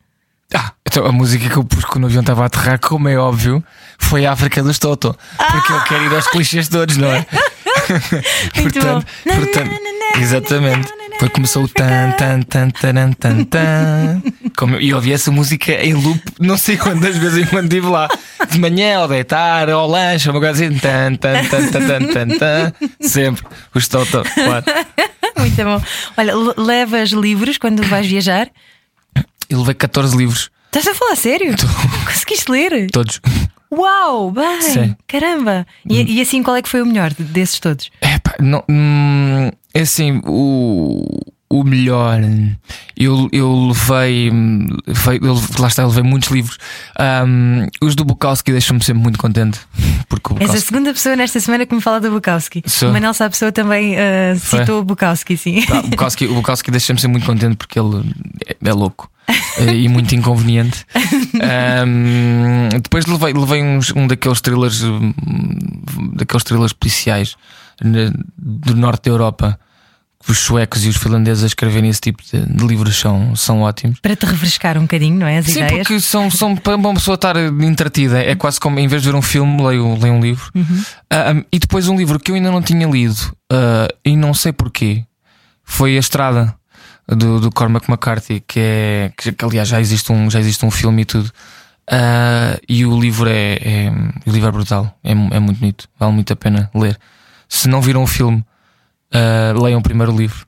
Ah, 0.54 0.72
então 0.86 1.04
a 1.04 1.12
música 1.12 1.48
que 1.48 1.56
eu 1.56 1.64
pus 1.64 1.84
quando 1.84 2.04
o 2.04 2.06
avião 2.06 2.20
estava 2.20 2.44
a 2.44 2.46
aterrar, 2.46 2.78
como 2.78 3.08
é 3.08 3.16
óbvio, 3.16 3.62
foi 3.98 4.24
a 4.26 4.32
África 4.32 4.62
dos 4.62 4.78
Toto. 4.78 5.16
Porque 5.36 5.72
eu 5.72 5.80
quero 5.84 6.04
ir 6.04 6.14
aos 6.14 6.28
clichês 6.28 6.68
todos, 6.68 6.96
não 6.96 7.08
é? 7.08 7.26
portanto, 8.54 9.06
portanto, 9.24 9.80
exatamente. 10.20 10.92
Foi 11.18 11.30
começou 11.30 11.64
o 11.64 11.68
tan 11.68 12.12
tan 12.12 12.42
tan 12.42 12.70
tan 12.70 13.12
tan 13.12 13.44
tan. 13.44 14.22
Como, 14.56 14.78
e 14.78 14.92
ouvi 14.92 15.12
essa 15.12 15.30
música 15.30 15.72
em 15.72 15.94
loop, 15.94 16.20
não 16.38 16.58
sei 16.58 16.76
quantas 16.76 17.16
vezes 17.16 17.46
enquanto 17.46 17.64
estive 17.64 17.86
lá. 17.86 18.08
De 18.50 18.58
manhã, 18.58 18.98
ao 18.98 19.08
deitar, 19.08 19.70
ao 19.70 19.88
lanche, 19.88 20.28
uma 20.28 20.40
coisa 20.40 20.52
assim. 20.64 20.78
Tan, 20.78 21.14
tan, 21.14 21.44
tan, 21.48 21.70
tan, 21.70 21.86
tan, 21.86 22.12
tan, 22.12 22.38
tan. 22.38 22.72
Sempre. 23.00 23.44
Os 23.74 23.88
Toto, 23.88 24.22
claro. 24.34 24.64
Muito 25.38 25.64
bom. 25.64 25.82
Olha, 26.16 26.34
levas 26.56 27.10
livros 27.10 27.56
quando 27.56 27.82
vais 27.84 28.06
viajar? 28.06 28.48
Eu 29.48 29.60
levei 29.60 29.74
14 29.74 30.16
livros. 30.16 30.50
Estás 30.66 30.86
a 30.88 30.94
falar 30.94 31.16
sério? 31.16 31.56
Tô... 31.56 31.66
Conseguiste 32.04 32.50
ler? 32.50 32.90
Todos. 32.90 33.20
Uau, 33.72 34.30
bem, 34.30 34.62
Sim. 34.62 34.96
caramba! 35.08 35.66
E, 35.88 36.00
hum. 36.00 36.04
e, 36.06 36.20
assim, 36.20 36.42
qual 36.42 36.56
é 36.56 36.62
que 36.62 36.68
foi 36.68 36.82
o 36.82 36.86
melhor 36.86 37.12
desses 37.14 37.58
todos? 37.58 37.90
É 38.00 38.18
pá, 38.18 38.36
não, 38.40 38.62
hum, 38.68 39.50
é 39.74 39.80
assim, 39.80 40.20
o, 40.24 41.04
o 41.50 41.64
melhor. 41.64 42.20
Eu, 42.96 43.28
eu 43.32 43.68
levei, 43.68 44.30
levei 44.86 45.20
eu, 45.20 45.34
lá 45.58 45.66
está, 45.68 45.82
eu 45.82 45.88
levei 45.88 46.04
muitos 46.04 46.30
livros. 46.30 46.58
Um, 47.26 47.66
os 47.82 47.96
do 47.96 48.04
Bukowski 48.04 48.52
deixam-me 48.52 48.84
sempre 48.84 49.02
muito 49.02 49.18
contente. 49.18 49.58
Porque 50.08 50.28
Bukowski... 50.28 50.44
És 50.44 50.62
a 50.62 50.64
segunda 50.64 50.92
pessoa 50.92 51.16
nesta 51.16 51.40
semana 51.40 51.66
que 51.66 51.74
me 51.74 51.80
fala 51.80 52.00
do 52.00 52.10
Bukowski. 52.10 52.62
Sou. 52.66 52.90
O 52.90 52.92
Manel 52.92 53.14
Sá 53.14 53.28
Pessoa 53.28 53.50
também 53.50 53.94
uh, 53.94 54.38
citou 54.38 54.80
o 54.80 54.84
Bukowski, 54.84 55.36
sim. 55.36 55.62
Tá, 55.62 55.82
Bukowski, 55.82 56.26
o 56.26 56.34
Bukowski 56.34 56.70
deixa-me 56.70 57.00
sempre 57.00 57.18
muito 57.18 57.26
contente 57.26 57.56
porque 57.56 57.78
ele 57.78 58.14
é, 58.46 58.56
é 58.68 58.72
louco. 58.72 59.10
Eh, 59.58 59.74
e 59.74 59.88
muito 59.88 60.14
inconveniente. 60.14 60.84
Um, 61.34 62.68
depois 62.82 63.06
levei, 63.06 63.32
levei 63.32 63.62
uns, 63.62 63.92
um 63.94 64.06
daqueles 64.06 64.40
thrillers, 64.40 64.82
daqueles 66.14 66.44
thrillers 66.44 66.72
policiais 66.72 67.36
do 68.38 68.76
norte 68.76 69.04
da 69.04 69.10
Europa 69.10 69.58
os 70.28 70.38
suecos 70.38 70.84
e 70.84 70.88
os 70.88 70.96
finlandeses 70.96 71.44
a 71.44 71.46
escreverem 71.46 71.88
esse 71.88 72.00
tipo 72.00 72.22
de, 72.22 72.44
de, 72.44 72.66
livros 72.66 72.96
são, 72.96 73.36
são 73.36 73.60
ótimos. 73.62 74.00
Para 74.00 74.16
te 74.16 74.26
refrescar 74.26 74.76
um 74.76 74.82
bocadinho, 74.82 75.16
não 75.16 75.26
é? 75.26 75.38
As 75.38 75.46
Sim, 75.46 75.60
ideias? 75.60 75.86
porque 75.86 76.00
são, 76.00 76.30
são 76.30 76.56
para 76.56 76.74
uma 76.74 76.94
pessoa 76.94 77.14
estar 77.14 77.36
entretida. 77.36 78.18
É 78.20 78.34
quase 78.34 78.58
como 78.58 78.78
em 78.80 78.88
vez 78.88 79.02
de 79.02 79.10
ver 79.10 79.16
um 79.16 79.22
filme, 79.22 79.62
leio, 79.62 79.96
leio 79.96 80.14
um 80.14 80.20
livro. 80.20 80.50
Uhum. 80.54 80.64
Uh, 81.12 81.36
um, 81.36 81.44
e 81.52 81.58
depois 81.58 81.86
um 81.88 81.96
livro 81.96 82.18
que 82.18 82.30
eu 82.30 82.34
ainda 82.34 82.50
não 82.50 82.60
tinha 82.60 82.88
lido 82.88 83.20
uh, 83.52 83.94
e 84.04 84.16
não 84.16 84.34
sei 84.34 84.52
porquê 84.52 85.04
foi 85.62 85.96
A 85.96 86.00
Estrada 86.00 86.54
do, 87.08 87.40
do 87.40 87.50
Cormac 87.50 87.88
McCarthy, 87.88 88.42
que 88.46 88.60
é 88.60 89.12
que, 89.16 89.32
que, 89.32 89.44
aliás 89.44 89.68
já 89.68 89.80
existe 89.80 90.10
um, 90.10 90.30
já 90.30 90.40
existe 90.40 90.64
um 90.64 90.70
filme 90.70 91.02
e 91.02 91.04
tudo. 91.04 91.30
Uh, 91.88 92.58
e 92.68 92.84
o 92.84 92.98
livro 92.98 93.28
é, 93.28 93.54
é, 93.54 93.92
o 94.26 94.32
livro 94.32 94.48
é 94.48 94.52
brutal, 94.52 94.98
é, 95.04 95.12
é 95.12 95.14
muito 95.14 95.60
bonito, 95.60 95.88
vale 95.98 96.12
muito 96.12 96.32
a 96.32 96.36
pena 96.36 96.70
ler. 96.74 96.98
Se 97.48 97.68
não 97.68 97.80
viram 97.80 98.02
o 98.02 98.06
filme, 98.06 98.44
uh, 99.14 99.62
leiam 99.62 99.80
primeiro 99.80 100.12
o 100.12 100.16
livro, 100.16 100.46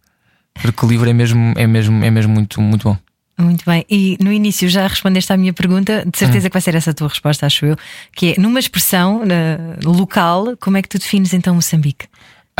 porque 0.61 0.85
o 0.85 0.89
livro 0.89 1.09
é 1.09 1.13
mesmo, 1.13 1.55
é 1.57 1.67
mesmo, 1.67 2.05
é 2.05 2.11
mesmo 2.11 2.33
muito, 2.33 2.61
muito 2.61 2.89
bom. 2.89 2.97
Muito 3.41 3.65
bem, 3.65 3.87
e 3.89 4.19
no 4.21 4.33
início 4.33 4.69
já 4.69 4.85
respondeste 4.89 5.33
à 5.33 5.37
minha 5.37 5.53
pergunta, 5.53 6.05
de 6.05 6.19
certeza 6.19 6.49
hum. 6.49 6.51
que 6.51 6.55
vai 6.55 6.61
ser 6.61 6.75
essa 6.75 6.91
a 6.91 6.95
tua 6.95 7.07
resposta, 7.07 7.47
acho 7.47 7.67
eu, 7.67 7.77
que 8.13 8.33
é 8.33 8.41
numa 8.41 8.59
expressão 8.59 9.23
uh, 9.23 9.89
local, 9.89 10.57
como 10.59 10.77
é 10.77 10.83
que 10.83 10.89
tu 10.89 10.99
defines 10.99 11.33
então 11.33 11.55
Moçambique? 11.55 12.09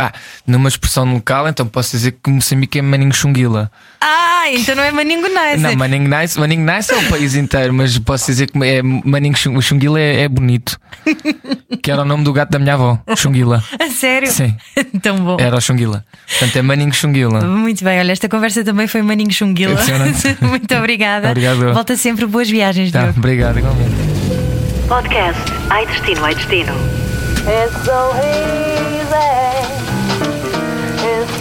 Ah, 0.01 0.13
numa 0.47 0.69
expressão 0.69 1.03
local, 1.13 1.47
então 1.49 1.65
posso 1.67 1.91
dizer 1.91 2.15
que 2.23 2.29
Moçambique 2.29 2.79
é 2.79 2.81
Maninho 2.81 3.13
Xunguila. 3.13 3.69
Ah, 3.99 4.43
então 4.51 4.73
não 4.75 4.83
é 4.83 4.91
Maningo 4.91 5.27
Nice. 5.27 5.57
Não, 5.57 5.75
Maninho 5.75 6.07
Nice, 6.07 6.39
Maninho 6.39 6.65
Nice 6.65 6.93
é 6.93 6.95
o 6.97 7.03
país 7.09 7.35
inteiro, 7.35 7.73
mas 7.73 7.97
posso 7.99 8.27
dizer 8.27 8.49
que 8.49 8.57
é 8.63 8.81
Maninho 8.81 9.35
Xung- 9.35 9.59
Xunguila 9.61 9.99
é, 9.99 10.21
é 10.21 10.29
bonito. 10.29 10.79
que 11.83 11.91
era 11.91 12.01
o 12.03 12.05
nome 12.05 12.23
do 12.23 12.31
gato 12.31 12.49
da 12.51 12.59
minha 12.59 12.75
avó, 12.75 12.97
Xunguila. 13.17 13.61
A 13.77 13.89
sério? 13.89 14.31
Sim. 14.31 14.55
Tão 15.03 15.17
bom. 15.17 15.37
Era 15.39 15.57
o 15.57 15.61
Xunguila. 15.61 16.05
Portanto, 16.29 16.55
é 16.55 16.61
Maninho 16.61 16.93
Xunguila. 16.93 17.41
Muito 17.41 17.83
bem, 17.83 17.99
olha, 17.99 18.11
esta 18.13 18.29
conversa 18.29 18.63
também 18.63 18.87
foi 18.87 19.01
Maninho 19.01 19.31
Xunguila. 19.33 19.79
Muito 20.41 20.73
obrigada. 20.75 21.27
Obrigado. 21.31 21.73
Volta 21.73 21.97
sempre, 21.97 22.25
boas 22.25 22.49
viagens, 22.49 22.91
Tá, 22.91 23.03
Diogo. 23.03 23.19
obrigado, 23.19 23.59
igualmente. 23.59 23.95
Podcast 24.87 25.41
Ai 25.69 25.85
Destino, 25.85 26.23
Ai 26.25 26.35
Destino. 26.35 26.73
It's 27.39 28.68